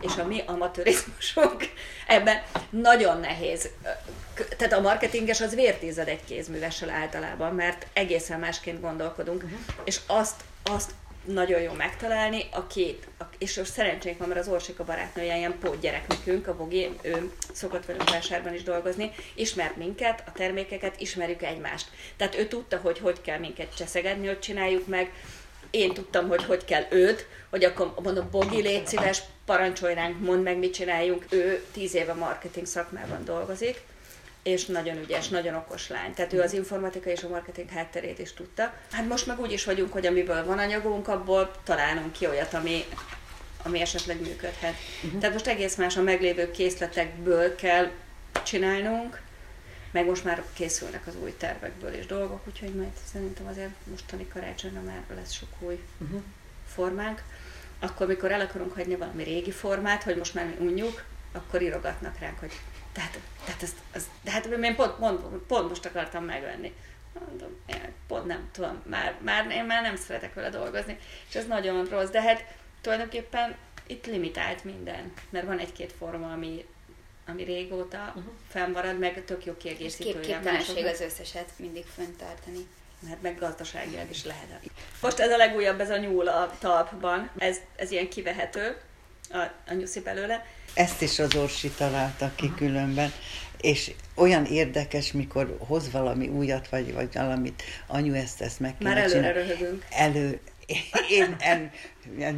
és 0.00 0.16
a 0.16 0.26
mi 0.26 0.42
amatőrizmusunk 0.46 1.64
ebben 2.06 2.42
nagyon 2.70 3.20
nehéz. 3.20 3.68
Tehát 4.56 4.72
a 4.72 4.80
marketinges 4.80 5.40
az 5.40 5.54
vértízed 5.54 6.08
egy 6.08 6.24
kézművessel 6.24 6.90
általában, 6.90 7.54
mert 7.54 7.86
egészen 7.92 8.40
másként 8.40 8.80
gondolkodunk, 8.80 9.42
uh-huh. 9.42 9.58
és 9.84 10.00
azt, 10.06 10.40
azt 10.62 10.90
nagyon 11.26 11.60
jó 11.60 11.72
megtalálni, 11.72 12.44
a 12.52 12.66
két, 12.66 13.08
a, 13.18 13.24
és 13.38 13.56
most 13.56 13.72
szerencsénk 13.72 14.18
van, 14.18 14.28
mert 14.28 14.40
az 14.40 14.48
Orsika 14.48 14.84
barátnője 14.84 15.36
ilyen 15.36 15.58
pótgyerek 15.58 16.06
nekünk, 16.06 16.46
a 16.46 16.56
Bogi, 16.56 16.88
ő 17.02 17.32
szokott 17.52 17.86
velünk 17.86 18.10
vásárban 18.10 18.54
is 18.54 18.62
dolgozni, 18.62 19.12
ismert 19.34 19.76
minket, 19.76 20.22
a 20.26 20.32
termékeket, 20.32 21.00
ismerjük 21.00 21.42
egymást. 21.42 21.88
Tehát 22.16 22.38
ő 22.38 22.46
tudta, 22.46 22.76
hogy 22.76 22.98
hogy 22.98 23.20
kell 23.20 23.38
minket 23.38 23.76
cseszegetni, 23.76 24.26
hogy 24.26 24.38
csináljuk 24.38 24.86
meg, 24.86 25.12
én 25.70 25.94
tudtam, 25.94 26.28
hogy 26.28 26.44
hogy 26.44 26.64
kell 26.64 26.84
őt, 26.90 27.26
hogy 27.50 27.64
akkor 27.64 27.94
mondom, 28.02 28.28
Bogi, 28.30 28.62
légy 28.62 28.86
szíves, 28.86 29.22
parancsolj 29.44 29.94
ránk, 29.94 30.20
mondd 30.20 30.42
meg, 30.42 30.58
mit 30.58 30.74
csináljunk. 30.74 31.26
Ő 31.28 31.64
tíz 31.72 31.94
éve 31.94 32.14
marketing 32.14 32.66
szakmában 32.66 33.24
dolgozik, 33.24 33.82
és 34.46 34.64
nagyon 34.66 34.96
ügyes, 34.96 35.28
nagyon 35.28 35.54
okos 35.54 35.88
lány. 35.88 36.14
Tehát 36.14 36.32
ő 36.32 36.40
az 36.40 36.52
informatika 36.52 37.10
és 37.10 37.22
a 37.22 37.28
marketing 37.28 37.70
hátterét 37.70 38.18
is 38.18 38.32
tudta. 38.32 38.74
Hát 38.90 39.08
most 39.08 39.26
meg 39.26 39.40
úgy 39.40 39.52
is 39.52 39.64
vagyunk, 39.64 39.92
hogy 39.92 40.06
amiből 40.06 40.44
van 40.44 40.58
anyagunk, 40.58 41.08
abból 41.08 41.50
találunk 41.64 42.12
ki 42.12 42.26
olyat, 42.26 42.54
ami, 42.54 42.84
ami 43.62 43.80
esetleg 43.80 44.20
működhet. 44.20 44.74
Uh-huh. 45.04 45.20
Tehát 45.20 45.34
most 45.34 45.46
egész 45.46 45.76
más 45.76 45.96
a 45.96 46.02
meglévő 46.02 46.50
készletekből 46.50 47.54
kell 47.54 47.90
csinálnunk, 48.44 49.20
meg 49.90 50.06
most 50.06 50.24
már 50.24 50.42
készülnek 50.52 51.06
az 51.06 51.14
új 51.22 51.36
tervekből 51.36 51.94
is 51.94 52.06
dolgok, 52.06 52.46
úgyhogy 52.46 52.74
majd 52.74 52.92
szerintem 53.12 53.46
azért 53.46 53.70
mostani 53.90 54.28
karácsonyra 54.28 54.80
már 54.80 55.02
lesz 55.14 55.32
sok 55.32 55.48
új 55.58 55.78
uh-huh. 55.98 56.22
formánk. 56.66 57.22
Akkor, 57.78 58.06
mikor 58.06 58.32
el 58.32 58.40
akarunk 58.40 58.72
hagyni 58.72 58.96
valami 58.96 59.22
régi 59.22 59.50
formát, 59.50 60.02
hogy 60.02 60.16
most 60.16 60.34
már 60.34 60.44
mi 60.44 60.66
unjuk, 60.66 61.04
akkor 61.32 61.62
írogatnak 61.62 62.18
ránk, 62.18 62.38
hogy 62.38 62.52
tehát, 62.96 63.18
tehát, 63.44 63.62
ezt, 63.62 63.76
ezt, 63.92 64.06
de 64.22 64.30
hát 64.30 64.46
én 64.46 64.74
pont, 64.74 64.94
pont, 64.94 65.20
pont 65.46 65.68
most 65.68 65.86
akartam 65.86 66.24
megvenni. 66.24 66.74
Mondom, 67.28 67.56
én 67.66 67.92
pont 68.06 68.26
nem 68.26 68.48
tudom, 68.52 68.82
már, 68.86 69.14
már, 69.20 69.50
én 69.50 69.64
már 69.64 69.82
nem 69.82 69.96
szeretek 69.96 70.34
vele 70.34 70.50
dolgozni, 70.50 70.98
és 71.28 71.34
ez 71.34 71.46
nagyon 71.46 71.84
rossz, 71.84 72.08
de 72.08 72.22
hát 72.22 72.44
tulajdonképpen 72.80 73.56
itt 73.86 74.06
limitált 74.06 74.64
minden, 74.64 75.12
mert 75.30 75.46
van 75.46 75.58
egy-két 75.58 75.92
forma, 75.98 76.32
ami, 76.32 76.66
ami 77.26 77.42
régóta 77.42 78.12
uh-huh. 78.16 78.32
fennmarad, 78.48 78.98
meg 78.98 79.24
tök 79.24 79.44
jó 79.44 79.52
És 79.52 79.62
kiegészítője. 79.62 80.20
kép, 80.20 80.24
képtelenség 80.24 80.84
az 80.84 81.00
összeset 81.00 81.52
mindig 81.56 81.84
fenntartani. 81.94 82.66
Hát 83.08 83.22
meg 83.22 83.38
gazdaságilag 83.38 84.10
is 84.10 84.24
lehet. 84.24 84.60
Most 85.02 85.18
ez 85.18 85.32
a 85.32 85.36
legújabb, 85.36 85.80
ez 85.80 85.90
a 85.90 85.96
nyúl 85.96 86.28
a 86.28 86.50
talpban. 86.58 87.30
Ez, 87.38 87.56
ez 87.76 87.90
ilyen 87.90 88.08
kivehető, 88.08 88.80
a, 89.30 89.38
a 89.66 89.72
nyuszi 89.72 90.00
belőle. 90.00 90.46
Ezt 90.76 91.02
is 91.02 91.18
az 91.18 91.34
Orsi 91.34 91.68
találta 91.68 92.30
ki 92.34 92.52
különben, 92.56 93.12
és 93.60 93.92
olyan 94.14 94.44
érdekes, 94.44 95.12
mikor 95.12 95.56
hoz 95.66 95.90
valami 95.90 96.28
újat, 96.28 96.68
vagy, 96.68 96.94
vagy 96.94 97.08
valamit, 97.14 97.62
anyu 97.86 98.14
ezt, 98.14 98.40
ezt 98.40 98.60
meg 98.60 98.74
kéne 98.78 98.90
Már 98.90 98.98
előre 98.98 99.14
csinálni. 99.16 99.38
röhögünk. 99.38 99.84
Elő, 99.90 100.40
én, 101.10 101.36
en, 101.38 101.70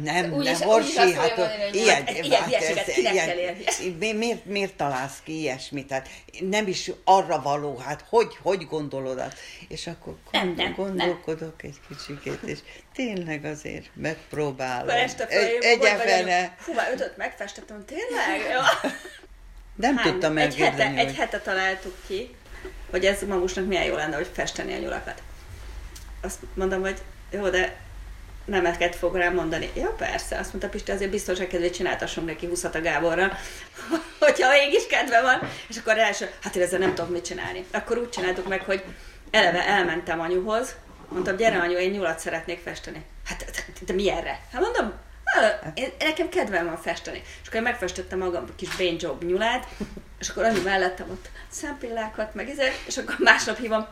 nem, 0.01 0.33
Úgy 0.33 0.43
nem, 0.43 0.53
is- 0.53 0.65
Orsi, 0.65 0.97
hát 1.13 1.37
mondani, 1.37 1.69
ilyen, 1.71 2.05
hát 2.05 2.23
ilyen 2.25 2.41
hát 2.41 4.15
miért, 4.17 4.45
miért 4.45 4.73
találsz 4.73 5.17
ki 5.23 5.39
ilyesmit? 5.39 5.91
Hát 5.91 6.09
nem 6.39 6.67
is 6.67 6.91
arra 7.03 7.41
való, 7.41 7.77
hát 7.77 8.05
hogy, 8.09 8.37
hogy 8.41 8.67
gondolod 8.67 9.19
azt? 9.19 9.37
És 9.67 9.87
akkor 9.87 10.15
Nem, 10.31 10.45
gond, 10.45 10.57
nem, 10.57 10.65
nem. 10.67 10.75
gondolkodok 10.75 11.63
egy 11.63 11.77
kicsikét, 11.87 12.41
és 12.43 12.59
tényleg 12.93 13.45
azért 13.45 13.89
megpróbálom. 13.93 14.89
Egy, 14.89 15.11
följön, 15.11 15.61
egy 15.61 15.77
hogy 15.77 15.89
vagy 15.89 15.99
fene. 15.99 16.37
anyu, 16.37 16.47
Hú, 16.65 16.73
már 16.73 16.91
ötöt 16.93 17.17
megfestettem, 17.17 17.85
tényleg? 17.85 18.55
Nem 19.75 19.97
Hány? 19.97 20.11
tudtam 20.11 20.37
egy 20.37 20.55
hete, 20.55 20.63
elképzelni, 20.65 20.99
egy 20.99 21.15
hete 21.15 21.39
találtuk 21.39 21.95
ki, 22.07 22.35
hogy 22.89 23.05
ez 23.05 23.21
magusnak 23.27 23.65
milyen 23.67 23.83
jó 23.83 23.95
lenne, 23.95 24.15
hogy 24.15 24.29
festeni 24.33 24.73
a 24.73 24.77
nyulakat. 24.77 25.21
Azt 26.21 26.39
mondom, 26.53 26.81
hogy 26.81 27.01
jó, 27.31 27.49
de 27.49 27.75
nemeket 28.49 28.95
fog 28.95 29.15
rám 29.15 29.33
mondani. 29.33 29.69
Ja, 29.75 29.87
persze. 29.87 30.37
Azt 30.37 30.49
mondta 30.49 30.69
Pisti, 30.69 30.91
azért 30.91 31.11
biztonság 31.11 31.47
kedvéért 31.47 31.73
csináltassunk 31.73 32.27
neki 32.27 32.45
20 32.45 32.63
a 32.63 32.81
Gáborra, 32.81 33.37
hogyha 34.19 34.49
mégis 34.49 34.87
kedve 34.87 35.21
van. 35.21 35.49
És 35.67 35.77
akkor 35.77 35.97
első, 35.97 36.29
hát 36.43 36.55
én 36.55 36.61
ezzel 36.61 36.79
nem 36.79 36.95
tudok 36.95 37.11
mit 37.11 37.25
csinálni. 37.25 37.65
Akkor 37.71 37.97
úgy 37.97 38.09
csináltuk 38.09 38.47
meg, 38.47 38.61
hogy 38.61 38.83
eleve 39.31 39.67
elmentem 39.67 40.19
anyuhoz, 40.19 40.75
mondtam, 41.09 41.35
gyere 41.35 41.59
anyu, 41.59 41.77
én 41.77 41.91
nyulat 41.91 42.19
szeretnék 42.19 42.59
festeni. 42.59 43.05
hát 43.25 43.45
de, 43.85 43.93
mi 43.93 44.11
erre? 44.11 44.39
Hát 44.51 44.61
mondom, 44.61 44.93
"Á, 45.23 45.71
én, 45.73 45.91
nekem 45.99 46.29
kedvem 46.29 46.65
van 46.65 46.77
festeni. 46.77 47.21
És 47.41 47.47
akkor 47.47 47.55
én 47.55 47.61
megfestettem 47.61 48.19
magam 48.19 48.43
a 48.47 48.55
kis 48.55 48.69
Job 48.97 49.23
nyulát, 49.23 49.67
és 50.19 50.29
akkor 50.29 50.43
annyi 50.43 50.61
mellettem 50.63 51.09
ott 51.09 51.29
szempillákat, 51.49 52.33
meg 52.33 52.49
ezek, 52.49 52.79
és 52.87 52.97
akkor 52.97 53.15
másnap 53.19 53.57
hívom, 53.57 53.87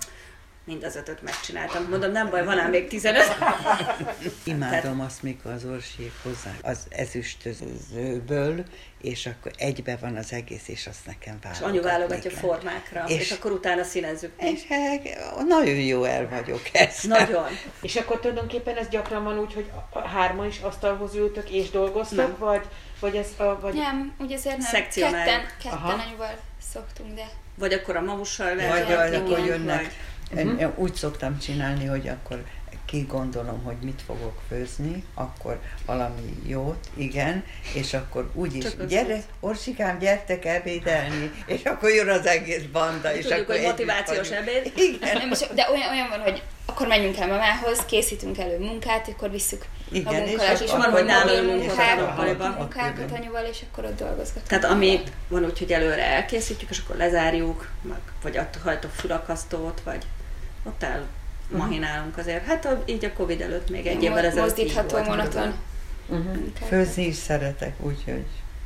mind 0.68 0.84
az 0.84 0.96
ötöt 0.96 1.22
megcsináltam. 1.22 1.86
Mondom, 1.90 2.12
nem 2.12 2.30
baj, 2.30 2.46
van 2.46 2.60
ám 2.60 2.70
még 2.70 2.88
15. 2.88 3.24
Imádom 4.44 5.02
azt, 5.02 5.24
mikor 5.24 5.52
az 5.52 5.66
orsiék 5.66 6.12
hozzá 6.24 6.52
az 6.62 6.78
ezüstözőből, 6.90 8.64
és 9.02 9.26
akkor 9.26 9.52
egybe 9.58 9.98
van 10.02 10.16
az 10.16 10.34
egész, 10.34 10.68
és 10.68 10.88
azt 10.88 11.06
nekem 11.06 11.38
És 11.42 11.44
válogatni 11.44 11.78
anyu 11.78 11.82
válogatja 11.82 12.30
kell. 12.32 12.40
formákra, 12.40 13.04
és, 13.08 13.16
És- 13.16 13.22
és 13.22 13.32
akkor 13.32 13.52
utána 13.52 13.84
színezzük. 13.84 14.32
És 14.38 14.66
hát, 14.70 15.02
nagyon 15.48 15.76
jó 15.76 16.04
el 16.04 16.30
vagyok 16.30 16.62
ezzel. 16.72 17.18
Nagyon. 17.20 17.46
És 17.82 17.96
akkor 17.96 18.20
tulajdonképpen 18.20 18.78
ez 18.78 18.88
gyakran 18.88 19.24
van 19.24 19.40
úgy, 19.40 19.54
hogy 19.54 19.72
a- 19.94 19.98
a 20.00 20.08
hárman 20.08 20.48
is 20.48 20.60
asztalhoz 20.60 21.16
ültök 21.16 21.50
és 21.50 21.70
dolgoztok, 21.70 22.18
Nem. 22.18 22.36
vagy, 22.40 22.66
vagy 23.00 23.16
ez 23.16 23.28
a, 23.38 23.60
vagy 23.60 23.74
Nem, 23.74 24.14
úgy 24.20 24.34
azért 24.34 24.58
nem. 24.58 24.68
Szekcionáljuk. 24.68 25.26
Ketten, 25.26 25.46
ketten 25.64 25.78
Aha. 25.78 26.04
anyuval 26.08 26.38
szoktunk, 26.74 27.16
de 27.16 27.26
Vagy 27.56 27.74
akkor 27.74 27.96
a 27.96 28.02
mamussal 28.02 28.56
Vagy, 28.56 28.66
vezetünk, 28.88 28.98
vagy 28.98 29.16
akkor 29.50 29.64
vagy- 29.66 29.92
jönnek. 30.36 30.60
Én 30.60 30.74
Úgy 30.76 30.94
szoktam 30.94 31.40
csinálni, 31.40 31.86
hogy 31.86 32.08
akkor 32.08 32.44
kigondolom, 32.88 33.64
hogy 33.64 33.76
mit 33.82 34.02
fogok 34.06 34.42
főzni, 34.48 35.04
akkor 35.14 35.60
valami 35.86 36.40
jót, 36.46 36.90
igen, 36.94 37.44
és 37.74 37.94
akkor 37.94 38.30
úgy 38.34 38.56
is, 38.56 38.64
Csak 38.64 38.80
az 38.80 38.90
gyere, 38.90 39.16
jó. 39.16 39.22
Orsikám, 39.40 40.00
gyertek 40.00 40.46
ebédelni, 40.46 41.32
és 41.46 41.64
akkor 41.64 41.90
jön 41.90 42.10
az 42.10 42.26
egész 42.26 42.64
banda, 42.72 43.16
és 43.16 43.26
Tudjuk, 43.26 43.42
akkor 43.42 43.56
hogy 43.56 43.66
motivációs 43.66 44.30
ebéd. 44.30 44.72
Igen, 44.76 45.18
nem 45.18 45.30
de 45.56 45.68
olyan, 45.72 45.90
olyan 45.92 46.10
van, 46.10 46.20
hogy 46.20 46.44
akkor 46.66 46.88
menjünk 46.88 47.18
el 47.18 47.28
mamához, 47.28 47.86
készítünk 47.86 48.38
elő 48.38 48.60
munkát, 48.60 49.08
akkor 49.08 49.32
visszük 49.32 49.66
Igen, 49.92 50.14
magunkkal, 50.14 50.54
és 50.54 50.62
és, 50.62 50.70
akkor 50.70 50.84
van, 50.84 50.92
hogy 50.92 51.10
a 51.10 51.96
nappaliban. 51.96 52.52
munkákat 52.52 53.12
anyuval, 53.12 53.46
és 53.46 53.64
akkor 53.72 53.84
ott 53.84 53.98
dolgozgatunk. 53.98 54.48
Tehát 54.48 54.64
amit 54.64 55.12
van 55.28 55.46
úgy, 55.46 55.60
hogy 55.60 55.72
előre 55.72 56.06
elkészítjük, 56.06 56.70
és 56.70 56.82
akkor 56.84 56.96
lezárjuk, 56.96 57.70
meg, 57.82 58.00
vagy 58.22 58.40
hajtok 58.64 58.92
fülakasztót, 58.92 59.82
vagy 59.84 60.06
ott 60.68 60.84
el 60.84 61.06
mahinálunk 61.50 62.18
azért. 62.18 62.46
Hát 62.46 62.66
a, 62.66 62.84
így 62.86 63.06
a 63.06 63.14
Covid 63.14 63.42
előtt 63.42 63.70
még 63.70 63.88
egy 63.88 64.04
évvel 64.04 64.26
ezelőtt 64.26 64.40
Mozdítható, 64.40 64.96
volt 64.96 65.08
monoton. 65.08 65.54
körülbelül. 66.08 66.42
munkák. 66.42 66.68
főzni 66.68 67.06
is 67.06 67.16
szeretek, 67.16 67.74
úgyhogy 67.80 68.26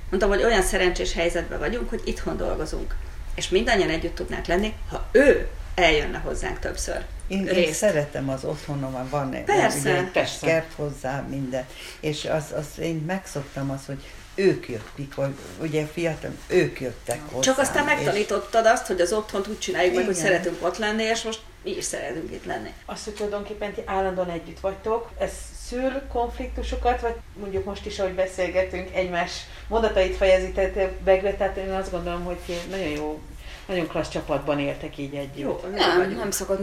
Mondtam, 0.10 0.30
hogy 0.32 0.44
olyan 0.44 0.62
szerencsés 0.62 1.14
helyzetben 1.14 1.60
vagyunk, 1.60 1.90
hogy 1.90 2.02
itthon 2.06 2.38
dolgozunk. 2.38 2.96
És 3.36 3.50
mindannyian 3.50 3.90
együtt 3.90 4.16
tudnánk 4.16 4.46
lenni, 4.46 4.74
ha 4.90 5.08
ő 5.12 5.48
eljönne 5.76 6.18
hozzánk 6.18 6.60
többször. 6.60 7.02
Én, 7.28 7.48
én 7.48 7.74
szeretem 7.74 8.30
az 8.30 8.44
otthonomban, 8.44 9.10
van 9.10 9.34
egy, 9.34 9.44
Persze. 9.44 9.98
egy 9.98 10.06
Persze. 10.12 10.46
kert 10.46 10.74
hozzá, 10.76 11.26
minden. 11.30 11.66
És 12.00 12.26
az, 12.26 12.44
az, 12.56 12.66
én 12.80 12.96
megszoktam 13.08 13.70
azt, 13.70 13.86
hogy 13.86 14.04
ők 14.36 14.70
jöttek, 14.70 14.92
mikor, 14.96 15.34
ugye 15.62 15.86
fiatal, 15.86 16.32
ők 16.48 16.80
jöttek 16.80 17.20
hozzá. 17.26 17.42
Csak 17.42 17.58
aztán 17.58 17.86
megtanítottad 17.86 18.66
azt, 18.66 18.88
hogy 18.88 19.02
az 19.02 19.12
otthont 19.14 19.48
úgy 19.48 19.60
csináljuk 19.60 19.96
meg, 19.96 20.06
hogy 20.06 20.16
szeretünk 20.16 20.66
ott 20.66 20.78
lenni, 20.78 21.04
és 21.04 21.22
most 21.22 21.40
mi 21.64 21.72
is 21.78 21.84
szeretünk 21.84 22.32
itt 22.32 22.46
lenni. 22.46 22.74
azt, 22.86 23.04
hogy 23.04 23.14
tulajdonképpen 23.14 23.74
ti 23.74 23.82
állandóan 23.86 24.30
együtt 24.30 24.60
vagytok, 24.60 25.10
ez 25.20 25.32
szül 25.68 26.02
konfliktusokat, 26.12 27.02
vagy 27.02 27.16
mondjuk 27.40 27.66
most 27.66 27.86
is, 27.86 28.00
ahogy 28.00 28.14
beszélgetünk, 28.14 28.96
egymás 28.96 29.32
mondatait 29.68 30.16
fejezitek 30.16 30.92
be, 30.92 31.22
tehát 31.22 31.58
én 31.58 31.72
azt 31.72 31.92
gondolom, 31.92 32.24
hogy 32.24 32.38
ti 32.38 32.54
nagyon 32.70 32.88
jó, 32.90 33.22
nagyon 33.66 33.88
klassz 33.88 34.10
csapatban 34.10 34.60
éltek 34.60 34.98
így 34.98 35.16
együtt. 35.16 35.38
Jó, 35.38 35.60
Nem, 35.74 35.98
vagyunk. 35.98 36.18
nem 36.18 36.32
szokott. 36.32 36.60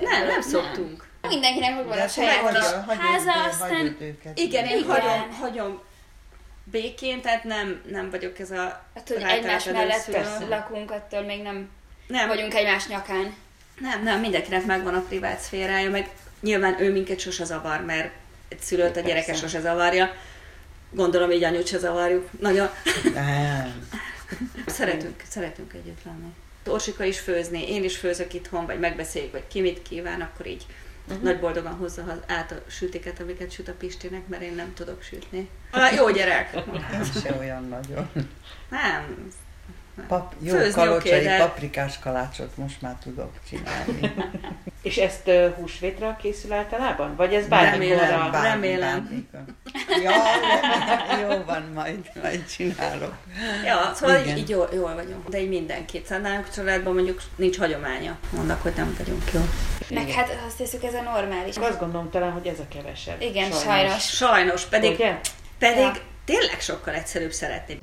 Nem, 0.00 0.26
nem 0.26 0.40
szoktunk. 0.40 1.10
Mindenkinek 1.28 1.74
megvan 1.74 1.98
a 1.98 2.08
saját 2.08 2.52
kis 2.52 2.96
háza, 2.98 3.44
aztán. 3.48 3.96
Igen, 4.34 4.66
én 4.66 4.84
hagyom, 4.84 5.30
hagyom 5.40 5.80
békén, 6.64 7.20
tehát 7.20 7.44
nem, 7.44 7.82
nem 7.90 8.10
vagyok 8.10 8.38
ez 8.38 8.50
a 8.50 8.84
attól, 8.94 9.18
hogy 9.18 9.30
egymás 9.30 9.64
mellett 9.64 10.16
lakunk, 10.48 10.90
attól 10.90 11.20
még 11.20 11.42
nem 11.42 11.70
Nem, 12.06 12.28
vagyunk 12.28 12.54
egymás 12.54 12.86
nyakán. 12.86 13.34
Nem, 13.82 14.02
nem, 14.02 14.20
mindenkinek 14.20 14.64
megvan 14.64 14.94
a 14.94 15.00
privát 15.00 15.40
szférája, 15.40 15.90
meg 15.90 16.10
nyilván 16.40 16.80
ő 16.80 16.92
minket 16.92 17.18
sose 17.18 17.44
zavar, 17.44 17.80
mert 17.84 18.10
egy 18.48 18.60
szülőt 18.60 18.96
a 18.96 19.00
gyereke 19.00 19.34
sose 19.34 19.60
zavarja. 19.60 20.14
Gondolom 20.90 21.30
így 21.30 21.44
anyut 21.44 21.66
se 21.66 21.78
zavarjuk. 21.78 22.28
Nagyon. 22.40 22.68
Nem. 23.14 23.88
Szeretünk, 24.66 25.22
szeretünk 25.28 25.72
együtt 25.72 26.04
lenni. 26.04 26.32
Orsika 26.66 27.04
is 27.04 27.18
főzni, 27.18 27.70
én 27.70 27.84
is 27.84 27.96
főzök 27.96 28.34
itthon, 28.34 28.66
vagy 28.66 28.78
megbeszéljük, 28.78 29.32
hogy 29.32 29.46
ki 29.48 29.60
mit 29.60 29.82
kíván, 29.82 30.20
akkor 30.20 30.46
így 30.46 30.66
uh-huh. 31.08 31.22
nagy 31.22 31.40
boldogan 31.40 31.74
hozza 31.74 32.22
át 32.26 32.52
a 32.52 32.70
sütiket, 32.70 33.20
amiket 33.20 33.52
süt 33.52 33.68
a 33.68 33.72
Pistinek, 33.72 34.26
mert 34.26 34.42
én 34.42 34.54
nem 34.54 34.74
tudok 34.74 35.02
sütni. 35.02 35.48
Ah, 35.70 35.94
jó 35.94 36.10
gyerek! 36.10 36.54
Én 36.92 37.04
se 37.22 37.36
olyan 37.38 37.68
nagyon. 37.68 38.10
Nem. 38.68 39.32
Pap, 40.08 40.34
jó 40.38 40.54
Főzni 40.56 40.72
kalocsai 40.82 41.12
oké, 41.18 41.24
de- 41.24 41.38
paprikás 41.38 41.98
kalácsot 41.98 42.56
most 42.56 42.82
már 42.82 42.94
tudok 43.02 43.30
csinálni. 43.48 44.14
És 44.82 44.96
ezt 44.96 45.28
uh, 45.28 45.54
húsvétra 45.54 46.16
készül 46.22 46.52
általában? 46.52 47.16
Vagy 47.16 47.34
ez 47.34 47.46
bármikor 47.46 47.96
Remélem, 47.96 48.20
a... 48.26 48.30
bár- 48.30 48.44
remélem. 48.44 48.90
bármikor. 48.90 49.40
Ja, 50.02 50.10
remélem, 50.10 51.30
jó 51.38 51.44
van, 51.44 51.70
majd, 51.74 52.10
majd 52.22 52.46
csinálok. 52.46 53.14
Ja, 53.64 53.92
szóval 53.94 54.16
Igen. 54.24 54.36
így, 54.36 54.48
jól, 54.48 54.68
jól 54.72 54.94
vagyunk. 54.94 55.28
De 55.28 55.40
így 55.40 55.48
mindenkit. 55.48 56.06
Szóval 56.06 56.22
nálunk 56.28 56.50
családban 56.50 56.94
mondjuk 56.94 57.20
nincs 57.36 57.58
hagyománya. 57.58 58.18
Mondnak, 58.30 58.62
hogy 58.62 58.72
nem 58.76 58.94
vagyunk 58.98 59.22
jó. 59.32 59.40
Meg 59.90 60.10
hát 60.10 60.36
azt 60.46 60.58
hiszük, 60.58 60.82
ez 60.84 60.94
a 60.94 61.02
normális. 61.02 61.56
Azt 61.56 61.78
gondolom 61.78 62.10
talán, 62.10 62.30
hogy 62.32 62.46
ez 62.46 62.58
a 62.58 62.68
kevesebb. 62.68 63.20
Igen, 63.22 63.50
sajnos. 63.50 64.02
Sajnos, 64.16 64.64
pedig, 64.64 64.92
Ugye? 64.94 65.18
pedig 65.58 65.78
Ja. 65.84 65.92
tényleg 66.24 66.60
sokkal 66.60 66.94
egyszerűbb 66.94 67.32
szeretni. 67.32 67.78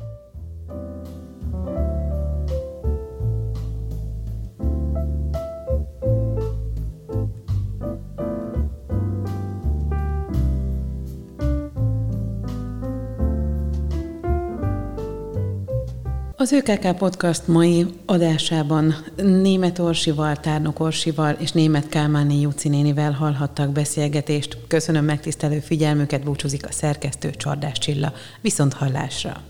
Az 16.41 16.52
ÖKK 16.52 16.97
Podcast 16.97 17.47
mai 17.47 17.86
adásában 18.06 18.95
német 19.15 19.80
Orsival, 19.80 20.36
Tárnok 20.36 20.80
Orsival 20.80 21.36
és 21.39 21.52
német 21.52 21.89
Kálmáni 21.89 22.39
Juci 22.39 22.69
nénivel 22.69 23.12
hallhattak 23.12 23.71
beszélgetést. 23.71 24.58
Köszönöm 24.67 25.06
megtisztelő 25.06 25.60
figyelmüket, 25.60 26.23
búcsúzik 26.23 26.65
a 26.65 26.71
szerkesztő 26.71 27.30
Csordás 27.30 27.78
Csilla. 27.78 28.13
Viszont 28.41 28.73
hallásra! 28.73 29.48